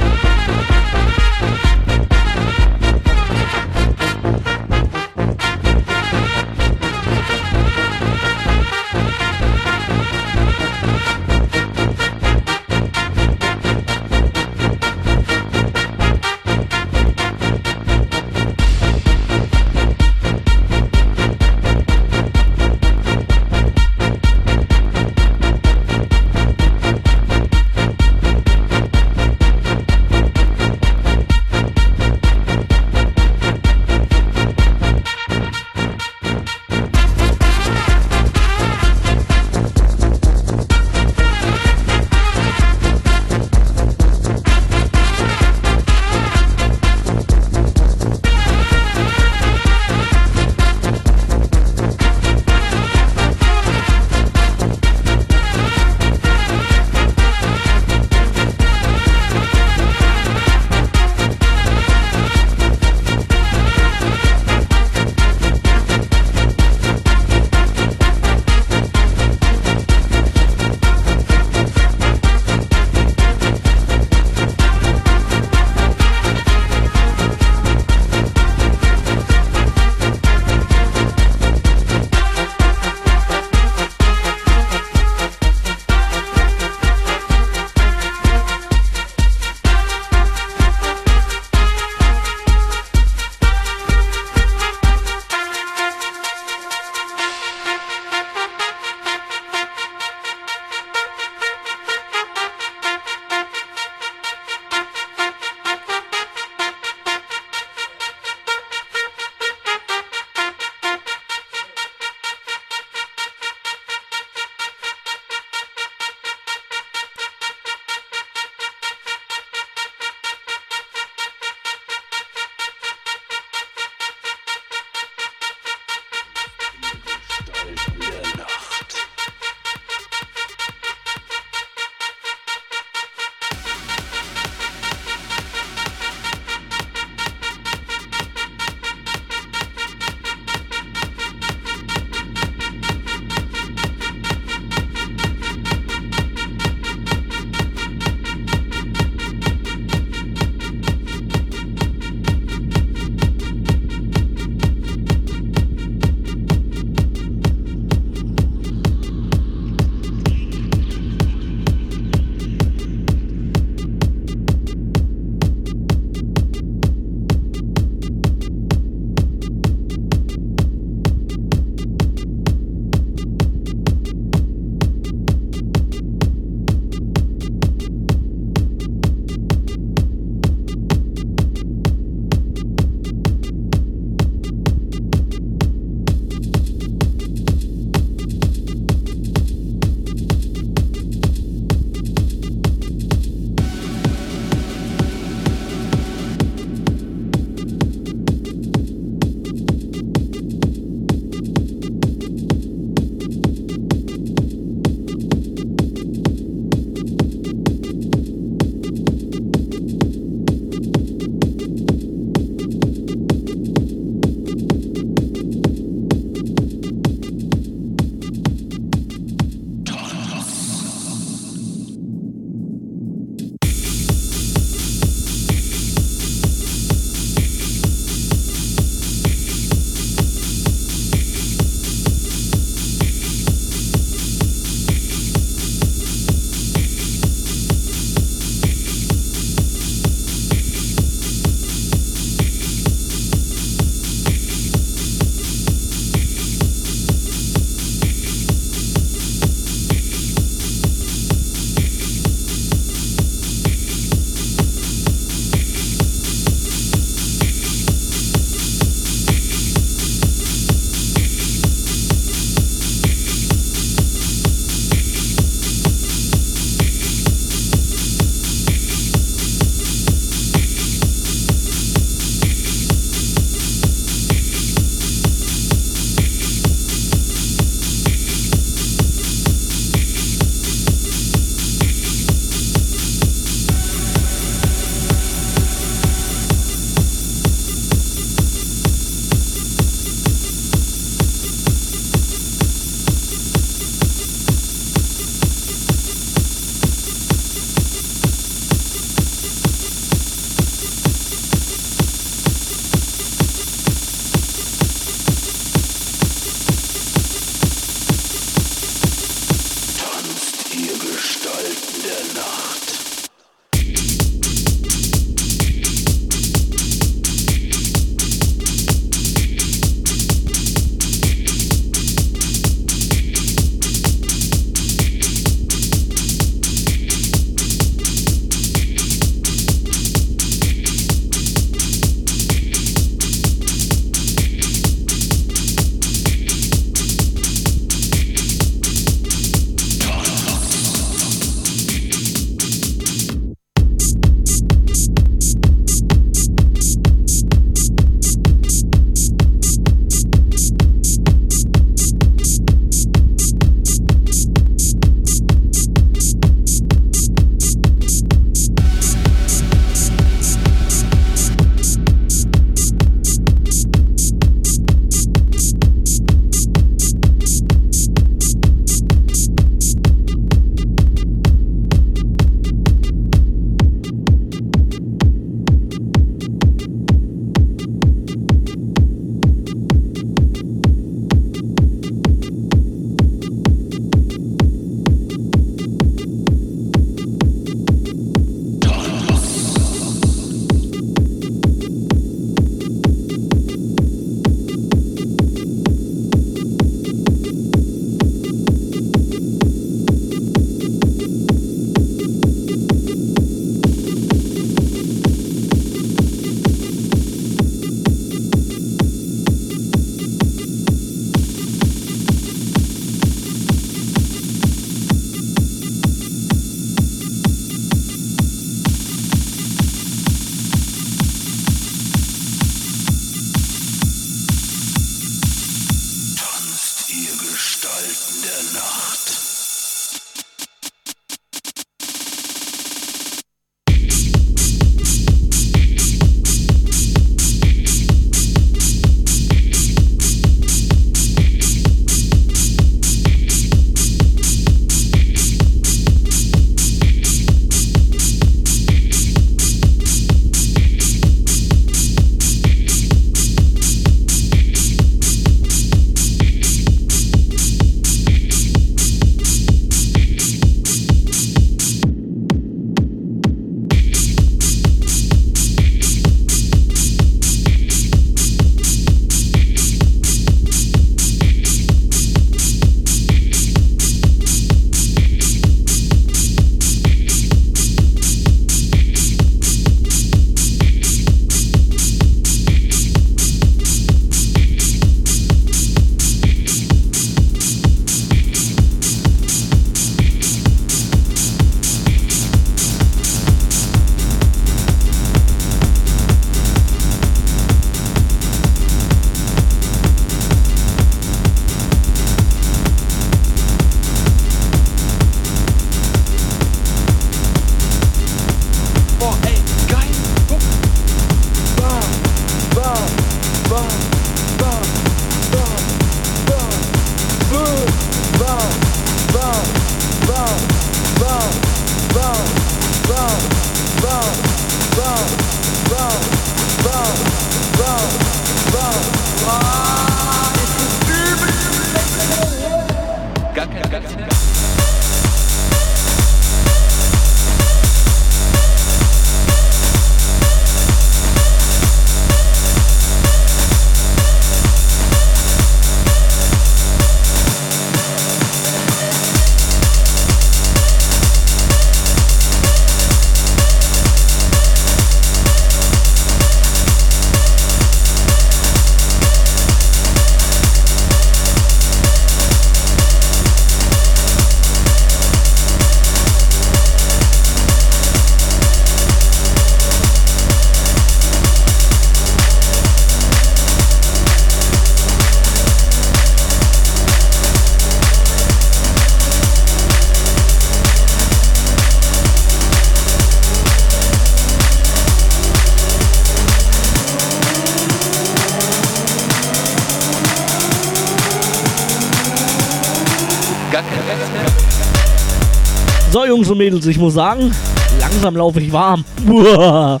Jungs 596.36 596.50
und 596.50 596.58
Mädels, 596.58 596.84
ich 596.84 596.98
muss 596.98 597.14
sagen, 597.14 597.50
langsam 597.98 598.36
laufe 598.36 598.60
ich 598.60 598.70
warm. 598.70 599.02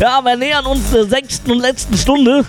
Ja, 0.00 0.20
wir 0.20 0.36
nähern 0.36 0.66
uns 0.66 0.90
der 0.90 1.04
sechsten 1.04 1.52
und 1.52 1.60
letzten 1.60 1.96
Stunde. 1.96 2.44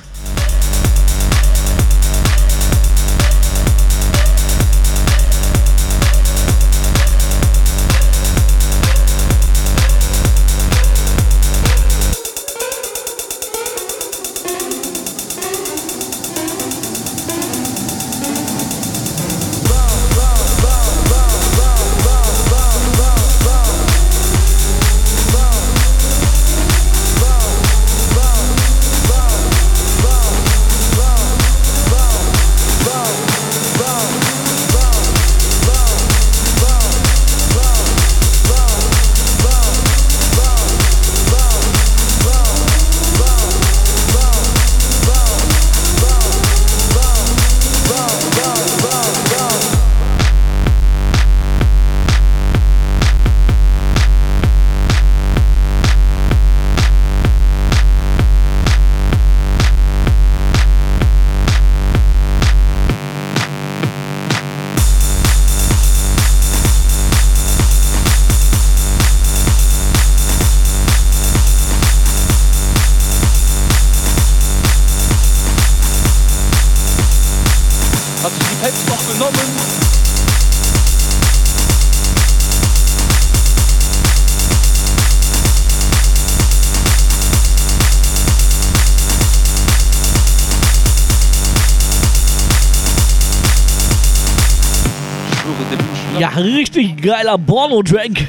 Geiler 97.06 97.38
Porno-Track. 97.38 98.28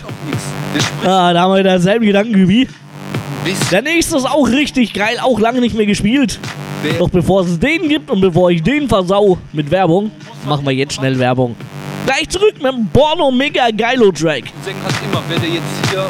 Ah, 1.05 1.33
da 1.33 1.41
haben 1.41 1.55
wir 1.55 1.62
denselben 1.62 2.05
Gedanken 2.05 2.49
wie. 2.49 2.69
Der 3.71 3.83
nächste 3.83 4.17
ist 4.17 4.26
auch 4.26 4.47
richtig 4.47 4.92
geil, 4.92 5.19
auch 5.23 5.41
lange 5.41 5.60
nicht 5.60 5.75
mehr 5.75 5.87
gespielt. 5.87 6.39
Doch 6.99 7.09
bevor 7.09 7.42
es 7.42 7.59
den 7.59 7.89
gibt 7.89 8.10
und 8.10 8.21
bevor 8.21 8.51
ich 8.51 8.62
den 8.62 8.89
versau 8.89 9.39
mit 9.53 9.71
Werbung, 9.71 10.10
machen 10.47 10.67
wir 10.67 10.73
jetzt 10.73 10.94
schnell 10.94 11.19
Werbung. 11.19 11.57
Gleich 12.05 12.28
zurück 12.28 12.55
mit 12.62 12.73
dem 12.73 12.87
Porno 12.89 13.31
Mega 13.31 13.71
Geilo 13.71 14.12
Track. 14.12 14.44
Sänger 14.62 14.85
hat 14.85 14.94
immer, 15.05 15.23
wer 15.28 15.39
der 15.39 15.49
jetzt 15.49 15.91
hier. 15.91 16.07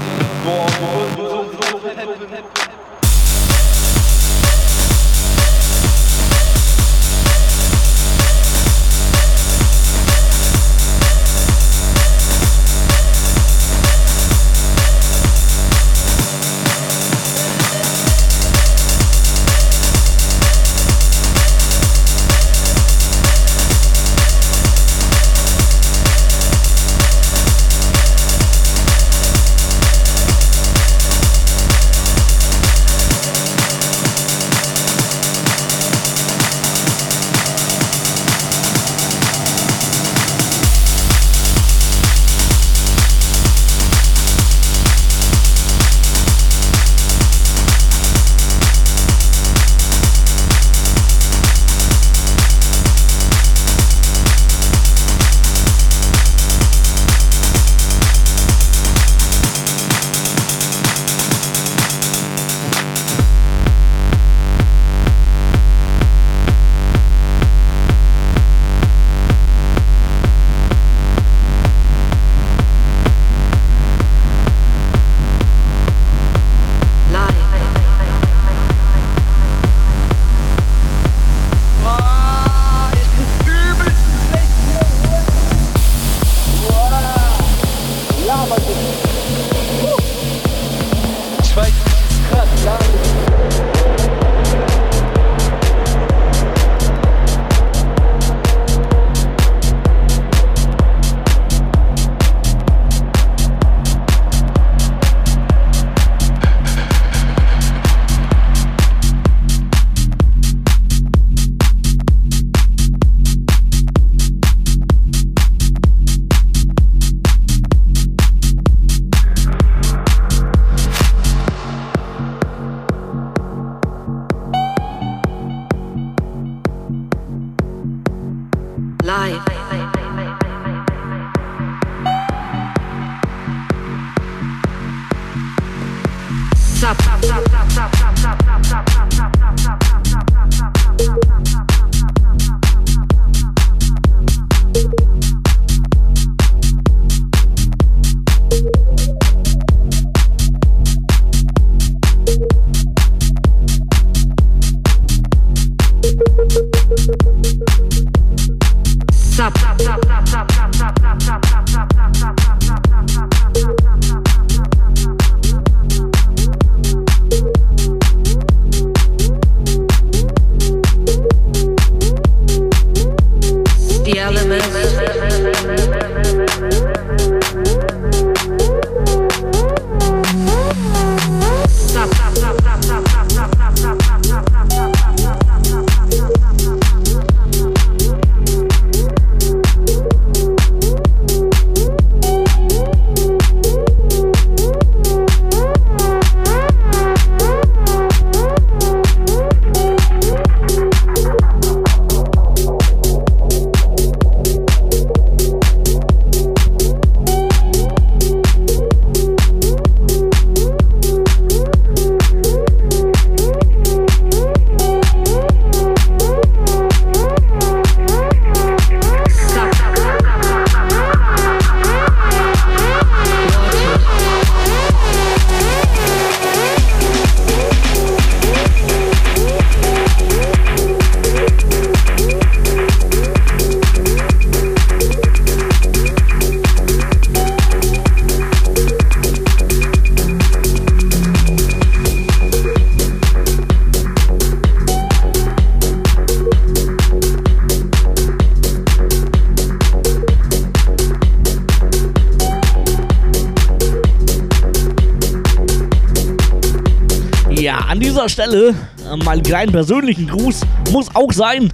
Stelle 258.46 258.74
äh, 259.04 259.16
mal 259.24 259.32
einen 259.32 259.42
kleinen 259.42 259.72
persönlichen 259.72 260.28
Gruß 260.28 260.60
muss 260.92 261.08
auch 261.14 261.32
sein. 261.32 261.72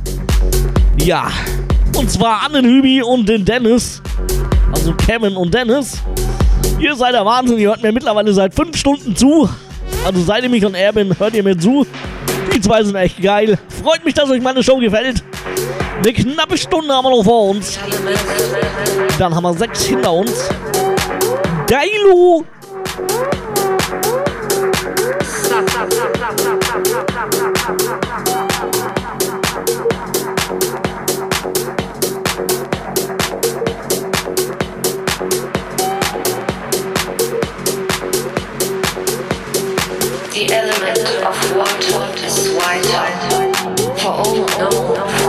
Ja, 0.99 1.31
und 1.99 2.11
zwar 2.11 2.45
an 2.47 2.55
den 2.55 2.65
Hübi 2.65 3.03
und 3.03 3.29
den 3.29 3.45
Dennis. 3.45 4.01
Also 4.73 4.95
Kevin 4.95 5.37
und 5.37 5.53
Dennis. 5.53 5.99
Ihr 6.79 6.95
seid 6.97 7.13
der 7.13 7.27
Wahnsinn, 7.27 7.59
ihr 7.59 7.69
hört 7.69 7.83
mir 7.83 7.93
mittlerweile 7.93 8.33
seit 8.33 8.55
fünf 8.55 8.75
Stunden 8.77 9.15
zu. 9.15 9.49
Also 10.05 10.23
seit 10.23 10.45
ich 10.45 10.51
mich 10.51 10.65
und 10.65 10.75
er 10.75 10.95
bin, 10.95 11.15
hört 11.19 11.35
ihr 11.35 11.43
mir 11.43 11.59
zu. 11.59 11.87
Die 12.55 12.61
zwei 12.61 12.83
sind 12.83 12.97
echt 12.97 13.21
geil. 13.21 13.59
Freut 13.83 14.03
mich, 14.03 14.15
dass 14.15 14.31
euch 14.31 14.41
meine 14.41 14.63
Show 14.63 14.79
gefällt. 14.79 15.23
Eine 15.99 16.13
knappe 16.15 16.57
Stunde 16.57 16.95
haben 16.95 17.05
wir 17.05 17.11
noch 17.11 17.23
vor 17.23 17.51
uns. 17.51 17.79
Dann 19.19 19.35
haben 19.35 19.43
wir 19.43 19.53
sechs 19.53 19.85
hinter 19.85 20.13
uns. 20.13 20.49
Geilo! 21.67 22.47
Element 40.53 40.99
of 41.25 41.57
water 41.57 42.25
is 42.27 42.49
vital 42.53 43.53
for 43.97 44.09
all 44.09 44.37
known 44.59 45.22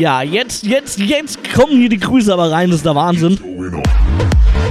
Ja, 0.00 0.22
jetzt, 0.22 0.64
jetzt, 0.64 0.98
jetzt 0.98 1.52
kommen 1.52 1.76
hier 1.78 1.90
die 1.90 1.98
Grüße 1.98 2.32
aber 2.32 2.50
rein, 2.50 2.70
das 2.70 2.78
ist 2.78 2.86
der 2.86 2.94
Wahnsinn. 2.94 3.38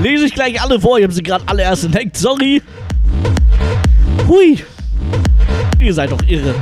Lese 0.02 0.26
ich 0.26 0.34
gleich 0.34 0.60
alle 0.60 0.82
vor, 0.82 0.98
ich 0.98 1.04
habe 1.04 1.14
sie 1.14 1.22
gerade 1.22 1.44
alle 1.46 1.62
erst 1.62 1.84
entdeckt, 1.84 2.18
sorry. 2.18 2.64
Hui. 4.28 4.58
Ihr 5.80 5.94
seid 5.94 6.12
doch 6.12 6.24
irre. 6.28 6.56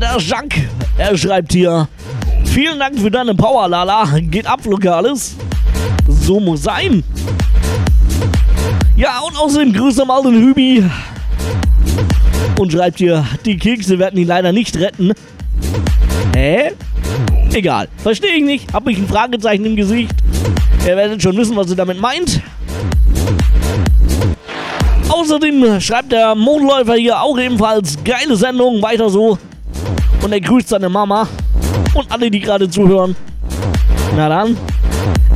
Ja, 0.00 0.14
der 0.14 0.20
Jacques, 0.20 0.62
er 0.98 1.16
schreibt 1.16 1.52
hier. 1.52 1.88
Vielen 2.44 2.78
Dank 2.78 2.98
für 2.98 3.10
deine 3.10 3.34
Power, 3.34 3.68
Lala. 3.68 4.04
Geht 4.18 4.46
ab, 4.46 4.60
Lokales. 4.64 5.36
So 6.08 6.40
muss 6.40 6.62
sein. 6.62 7.04
Ja, 8.96 9.20
und 9.20 9.36
außerdem 9.36 9.72
grüße 9.72 10.04
mal 10.04 10.22
den 10.22 10.34
Hübi. 10.34 10.84
Und 12.58 12.72
schreibt 12.72 12.98
hier, 12.98 13.24
die 13.44 13.56
Kekse 13.56 13.98
werden 13.98 14.18
ihn 14.18 14.26
leider 14.26 14.52
nicht 14.52 14.76
retten. 14.76 15.12
Hä? 16.34 16.72
Egal. 17.52 17.88
Verstehe 17.98 18.36
ich 18.36 18.44
nicht. 18.44 18.72
Hab 18.72 18.88
ich 18.88 18.98
ein 18.98 19.06
Fragezeichen 19.06 19.64
im 19.64 19.76
Gesicht. 19.76 20.14
Ihr 20.86 20.96
werdet 20.96 21.22
schon 21.22 21.36
wissen, 21.36 21.56
was 21.56 21.70
ihr 21.70 21.76
damit 21.76 22.00
meint. 22.00 22.40
Außerdem 25.08 25.80
schreibt 25.80 26.10
der 26.10 26.34
Mondläufer 26.34 26.94
hier 26.94 27.20
auch 27.20 27.38
ebenfalls 27.38 27.96
geile 28.02 28.34
Sendung, 28.36 28.82
weiter 28.82 29.08
so. 29.08 29.38
Und 30.34 30.42
er 30.42 30.48
grüßt 30.48 30.68
seine 30.68 30.88
Mama 30.88 31.28
und 31.94 32.10
alle, 32.10 32.28
die 32.28 32.40
gerade 32.40 32.68
zuhören. 32.68 33.14
Na 34.16 34.28
dann, 34.28 34.56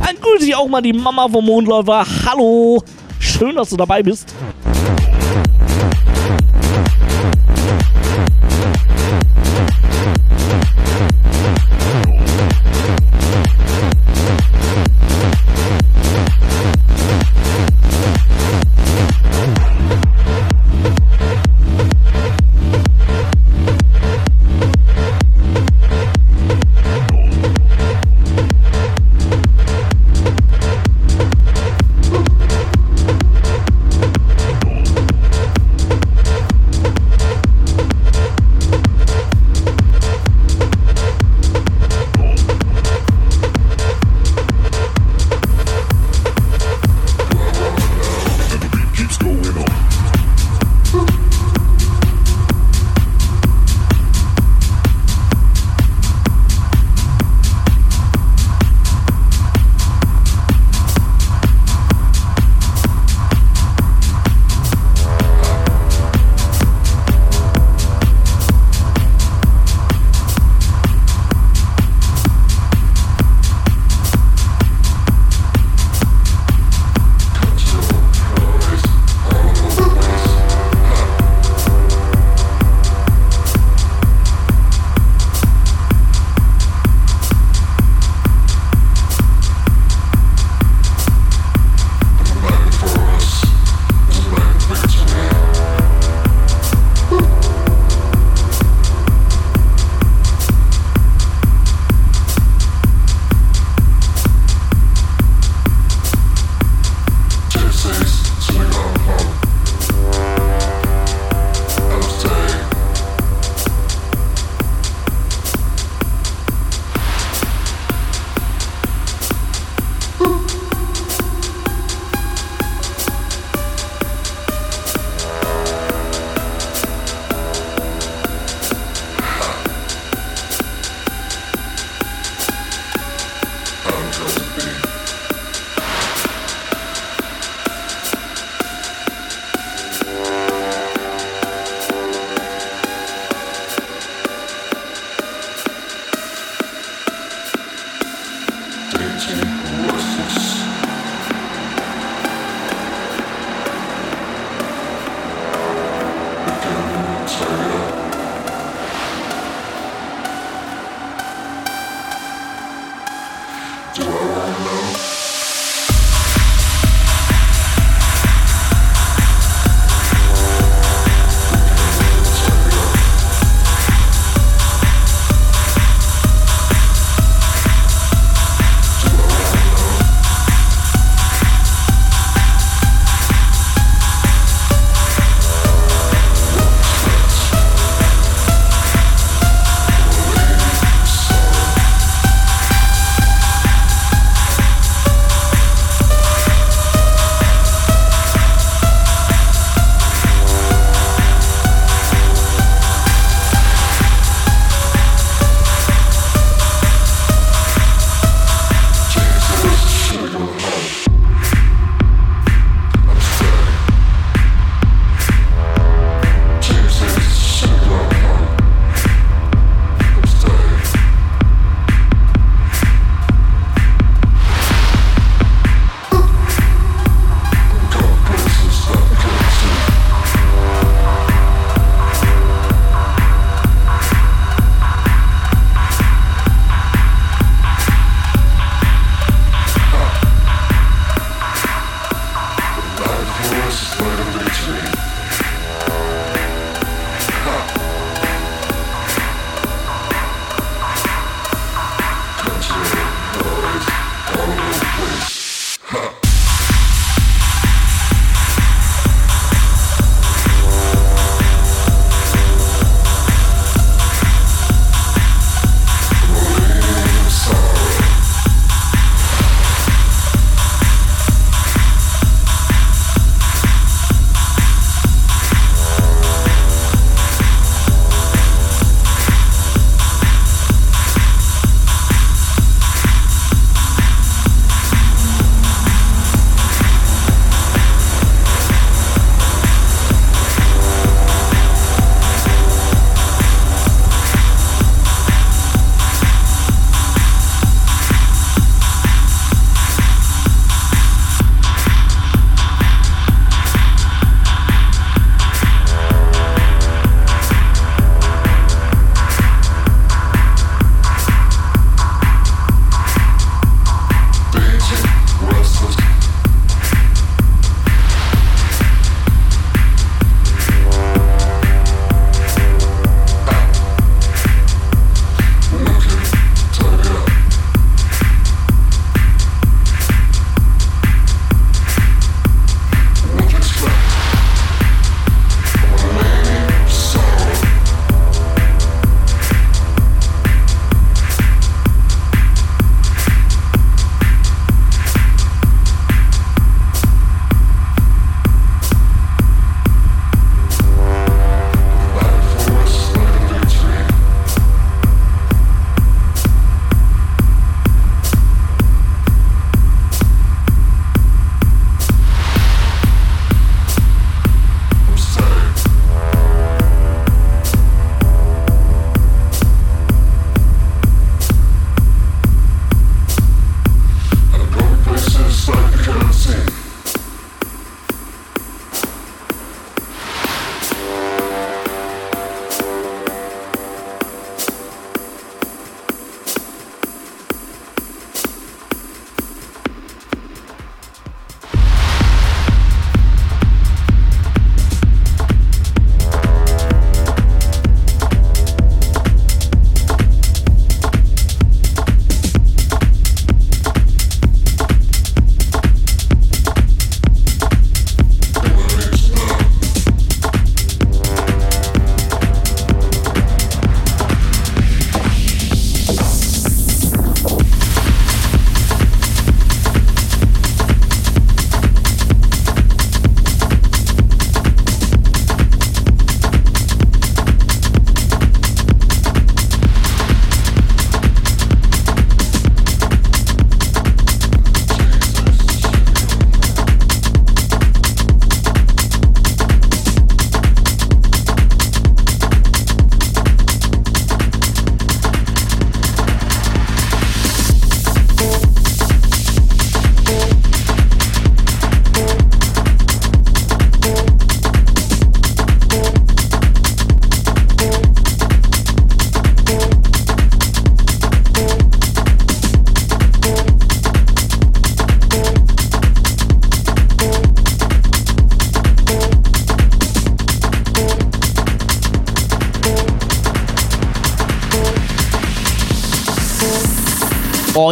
dann 0.03 0.15
grüße 0.19 0.47
ich 0.47 0.53
auch 0.53 0.67
mal 0.67 0.81
die 0.81 0.91
Mama 0.91 1.25
vom 1.29 1.45
Mondläufer. 1.45 2.05
Hallo, 2.25 2.83
schön, 3.17 3.55
dass 3.55 3.69
du 3.69 3.77
dabei 3.77 4.03
bist. 4.03 4.35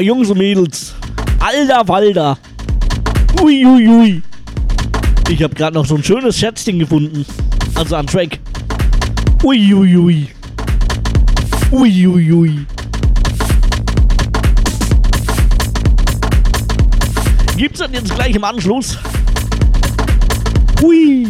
Jungs 0.02 0.30
und 0.30 0.38
Mädels. 0.38 0.94
Alter 1.40 1.88
Walder. 1.88 2.38
Ui, 3.42 3.66
ui, 3.66 3.88
ui. 3.88 4.22
Ich 5.30 5.44
habe 5.44 5.56
gerade 5.56 5.76
noch 5.76 5.86
so 5.86 5.96
ein 5.96 6.04
schönes 6.04 6.38
Schätzchen 6.38 6.80
gefunden. 6.80 7.26
Also 7.76 7.96
an 7.96 8.08
Track. 8.08 8.40
Ui, 9.44 9.74
ui, 9.74 9.98
ui. 9.98 10.28
Ui, 11.72 12.08
ui, 12.08 12.32
ui. 12.32 12.66
Gibt's 17.58 17.80
dann 17.80 17.94
jetzt 17.94 18.14
gleich 18.14 18.36
im 18.36 18.44
Anschluss? 18.44 18.98
Hui. 20.82 21.28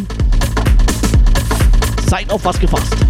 Seid 2.09 2.29
auf 2.29 2.43
was 2.45 2.59
gefasst. 2.59 3.06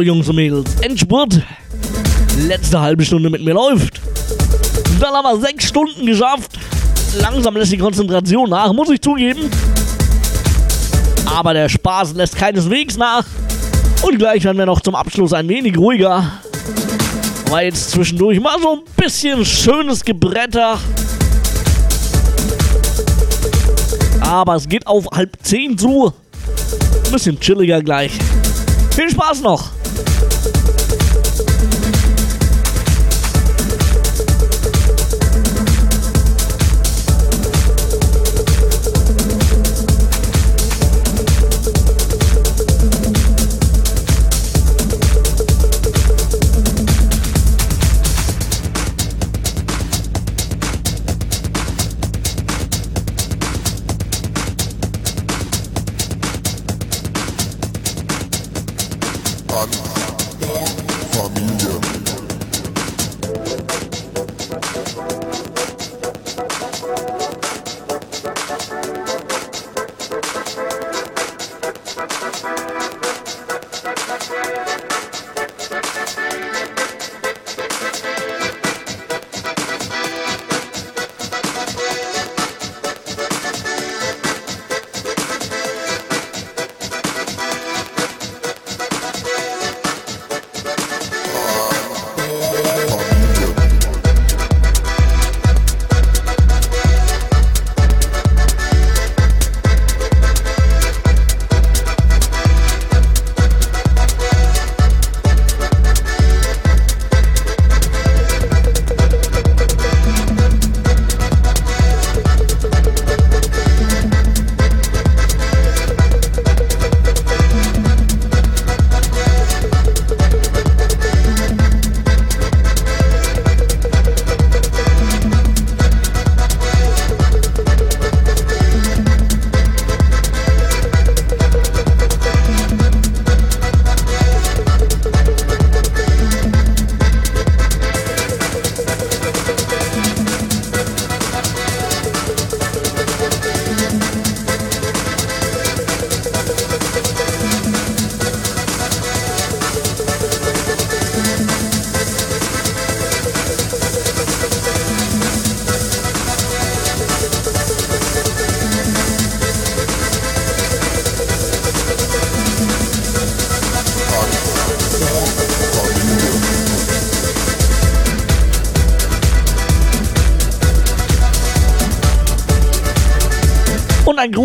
Jungs 0.00 0.28
und 0.28 0.36
Mädels, 0.36 0.70
Endspurt. 0.80 1.42
Letzte 2.46 2.80
halbe 2.80 3.04
Stunde 3.04 3.28
mit 3.28 3.44
mir 3.44 3.52
läuft. 3.52 4.00
Dann 5.00 5.12
haben 5.12 5.24
wir 5.24 5.46
sechs 5.46 5.64
Stunden 5.64 6.06
geschafft. 6.06 6.52
Langsam 7.20 7.56
lässt 7.56 7.72
die 7.72 7.78
Konzentration 7.78 8.48
nach, 8.48 8.72
muss 8.72 8.88
ich 8.88 9.00
zugeben. 9.00 9.50
Aber 11.26 11.52
der 11.52 11.68
Spaß 11.68 12.14
lässt 12.14 12.36
keineswegs 12.36 12.96
nach. 12.96 13.24
Und 14.02 14.18
gleich 14.18 14.44
werden 14.44 14.58
wir 14.58 14.66
noch 14.66 14.80
zum 14.80 14.94
Abschluss 14.94 15.32
ein 15.32 15.48
wenig 15.48 15.76
ruhiger. 15.76 16.24
War 17.50 17.62
jetzt 17.64 17.90
zwischendurch 17.90 18.40
mal 18.40 18.58
so 18.60 18.74
ein 18.74 18.80
bisschen 18.96 19.44
schönes 19.44 20.04
Gebretter. 20.04 20.78
Aber 24.20 24.56
es 24.56 24.66
geht 24.68 24.86
auf 24.86 25.06
halb 25.12 25.36
zehn 25.42 25.76
zu. 25.76 26.12
Ein 27.04 27.12
bisschen 27.12 27.38
chilliger 27.38 27.82
gleich. 27.82 28.12
Viel 28.92 29.10
Spaß 29.10 29.42
noch! 29.42 29.71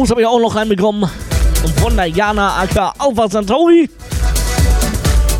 Und 0.07 0.11
Gruß 0.11 0.11
habe 0.11 0.21
ich 0.21 0.27
auch 0.27 0.39
noch 0.39 0.55
reinbekommen. 0.55 1.09
Von 1.81 1.97
der 1.97 2.05
Jana 2.05 2.61
Aka 2.61 2.93
Alpha 2.97 3.29
Centauri. 3.29 3.89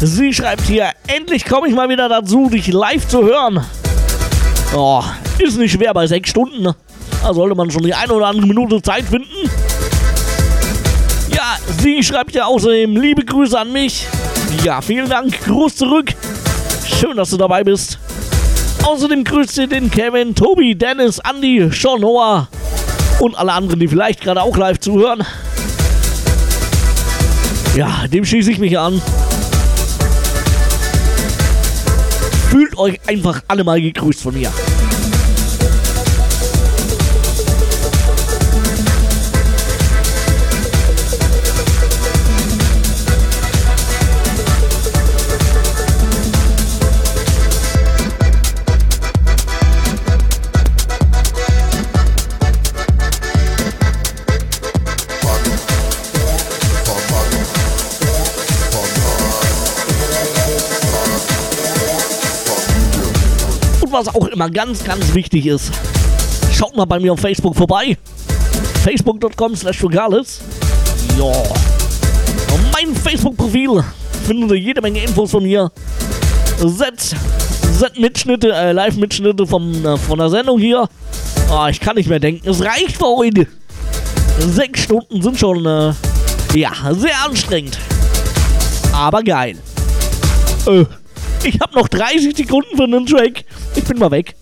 Sie 0.02 0.34
schreibt 0.34 0.64
hier, 0.64 0.90
endlich 1.08 1.46
komme 1.46 1.70
ich 1.70 1.74
mal 1.74 1.88
wieder 1.88 2.10
dazu, 2.10 2.50
dich 2.50 2.68
live 2.68 3.08
zu 3.08 3.24
hören. 3.24 3.66
Oh, 4.76 5.02
ist 5.40 5.58
nicht 5.58 5.72
schwer 5.72 5.94
bei 5.94 6.06
sechs 6.06 6.32
Stunden. 6.32 6.64
ne? 6.64 6.76
Da 7.24 7.34
sollte 7.34 7.56
man 7.56 7.72
schon 7.72 7.84
die 7.84 7.94
eine 7.94 8.12
oder 8.12 8.26
andere 8.26 8.46
Minute 8.46 8.82
Zeit 8.82 9.06
finden. 9.06 9.50
Ja, 11.34 11.58
sie 11.82 12.04
schreibt 12.04 12.36
ja 12.36 12.44
außerdem 12.44 12.98
liebe 12.98 13.24
Grüße 13.24 13.58
an 13.58 13.72
mich. 13.72 14.06
Ja, 14.66 14.82
vielen 14.82 15.08
Dank. 15.08 15.46
Gruß 15.46 15.78
zurück. 15.78 16.14
Schön, 16.86 17.16
dass 17.16 17.30
du 17.30 17.38
dabei 17.38 17.64
bist. 17.64 18.00
Außerdem 18.84 19.24
grüßt 19.24 19.56
sie 19.56 19.68
den 19.68 19.90
Kevin, 19.90 20.36
Tobi, 20.36 20.76
Dennis, 20.76 21.20
Andy, 21.20 21.70
Sean 21.72 22.02
Noah 22.02 22.50
und 23.20 23.36
alle 23.36 23.54
anderen, 23.54 23.80
die 23.80 23.88
vielleicht 23.88 24.22
gerade 24.22 24.42
auch 24.42 24.56
live 24.58 24.80
zuhören. 24.80 25.24
Ja, 27.76 28.08
dem 28.08 28.26
schließe 28.26 28.52
ich 28.52 28.60
mich 28.60 28.78
an. 28.78 29.02
Fühlt 32.50 32.78
euch 32.78 33.00
einfach 33.08 33.42
alle 33.48 33.64
mal 33.64 33.82
gegrüßt 33.82 34.22
von 34.22 34.34
mir. 34.34 34.52
Immer 64.38 64.52
ganz, 64.52 64.84
ganz 64.84 65.16
wichtig 65.16 65.48
ist, 65.48 65.72
schaut 66.54 66.76
mal 66.76 66.86
bei 66.86 67.00
mir 67.00 67.12
auf 67.12 67.20
Facebook 67.20 67.56
vorbei. 67.56 67.98
Facebook.com 68.84 69.56
slash 69.56 69.80
Fugales. 69.80 70.42
Ja. 71.18 71.26
Und 71.26 72.72
mein 72.72 72.96
Facebook-Profil 72.96 73.84
findet 74.28 74.52
ihr 74.52 74.58
jede 74.60 74.82
Menge 74.82 75.02
Infos 75.02 75.32
von 75.32 75.42
mir. 75.42 75.72
Set, 76.60 77.16
Set-Mitschnitte, 77.80 78.54
äh, 78.54 78.74
Live-Mitschnitte 78.74 79.42
äh, 79.42 79.98
von 79.98 80.20
der 80.20 80.30
Sendung 80.30 80.60
hier. 80.60 80.88
Ah, 81.50 81.70
ich 81.70 81.80
kann 81.80 81.96
nicht 81.96 82.08
mehr 82.08 82.20
denken. 82.20 82.48
Es 82.48 82.64
reicht 82.64 82.98
für 82.98 83.08
heute. 83.08 83.48
Sechs 84.38 84.82
Stunden 84.84 85.20
sind 85.20 85.40
schon, 85.40 85.66
äh, 85.66 85.94
ja, 86.54 86.74
sehr 86.92 87.26
anstrengend. 87.26 87.80
Aber 88.94 89.24
geil. 89.24 89.58
Äh, 90.68 90.86
ich 91.44 91.60
habe 91.60 91.74
noch 91.74 91.88
30 91.88 92.36
Sekunden 92.38 92.76
für 92.76 92.84
einen 92.84 93.06
Track. 93.08 93.46
Ich 93.78 93.84
bin 93.84 94.00
mal 94.00 94.10
weg. 94.10 94.36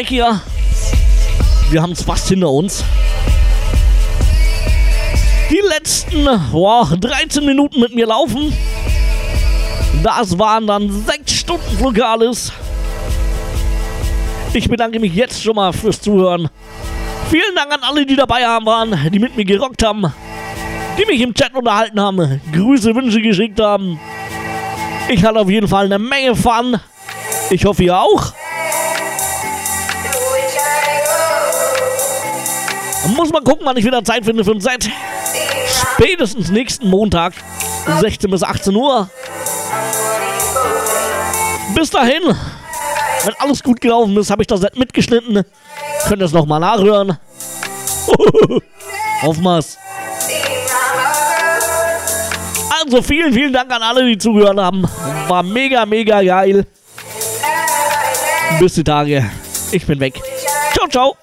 Track 0.00 0.08
hier. 0.08 0.40
Wir 1.68 1.82
haben 1.82 1.92
es 1.92 2.02
fast 2.02 2.28
hinter 2.28 2.48
uns. 2.48 2.82
Die 5.50 5.60
letzten 5.68 6.26
wow, 6.52 6.88
13 6.98 7.44
Minuten 7.44 7.80
mit 7.80 7.94
mir 7.94 8.06
laufen. 8.06 8.50
Das 10.02 10.38
waren 10.38 10.66
dann 10.66 11.04
6 11.04 11.30
Stunden 11.30 11.76
Flugales. 11.76 12.50
Ich 14.54 14.70
bedanke 14.70 14.98
mich 15.00 15.14
jetzt 15.14 15.42
schon 15.42 15.56
mal 15.56 15.70
fürs 15.70 16.00
Zuhören. 16.00 16.48
Vielen 17.28 17.54
Dank 17.54 17.70
an 17.70 17.80
alle, 17.82 18.06
die 18.06 18.16
dabei 18.16 18.40
waren, 18.40 18.98
die 19.12 19.18
mit 19.18 19.36
mir 19.36 19.44
gerockt 19.44 19.84
haben, 19.84 20.10
die 20.98 21.04
mich 21.04 21.20
im 21.20 21.34
Chat 21.34 21.54
unterhalten 21.54 22.00
haben, 22.00 22.40
Grüße, 22.54 22.94
Wünsche 22.94 23.20
geschickt 23.20 23.60
haben. 23.60 24.00
Ich 25.10 25.22
hatte 25.22 25.40
auf 25.40 25.50
jeden 25.50 25.68
Fall 25.68 25.84
eine 25.84 25.98
Menge 25.98 26.34
Fun. 26.34 26.80
Ich 27.50 27.66
hoffe, 27.66 27.84
ihr 27.84 28.00
auch. 28.00 28.29
Muss 33.08 33.30
mal 33.30 33.42
gucken, 33.42 33.64
wann 33.64 33.76
ich 33.76 33.84
wieder 33.84 34.04
Zeit 34.04 34.24
finde 34.24 34.44
für 34.44 34.52
ein 34.52 34.60
Set. 34.60 34.90
Spätestens 35.94 36.50
nächsten 36.50 36.88
Montag, 36.88 37.32
16 38.00 38.30
bis 38.30 38.42
18 38.42 38.74
Uhr. 38.74 39.08
Bis 41.74 41.90
dahin, 41.90 42.22
wenn 43.24 43.34
alles 43.38 43.62
gut 43.62 43.80
gelaufen 43.80 44.16
ist, 44.16 44.30
habe 44.30 44.42
ich 44.42 44.46
das 44.46 44.60
Set 44.60 44.76
mitgeschnitten. 44.76 45.44
Könnt 46.06 46.22
ihr 46.22 46.26
es 46.26 46.32
nochmal 46.32 46.60
nachhören. 46.60 47.18
Aufmaß. 49.22 49.78
Also 52.82 53.02
vielen, 53.02 53.32
vielen 53.32 53.52
Dank 53.52 53.70
an 53.70 53.82
alle, 53.82 54.04
die 54.06 54.18
zugehört 54.18 54.58
haben. 54.58 54.84
War 55.28 55.42
mega, 55.42 55.84
mega 55.86 56.22
geil. 56.22 56.66
Bis 58.58 58.74
die 58.74 58.84
Tage. 58.84 59.30
Ich 59.70 59.86
bin 59.86 60.00
weg. 60.00 60.20
Ciao, 60.72 60.88
ciao. 60.88 61.16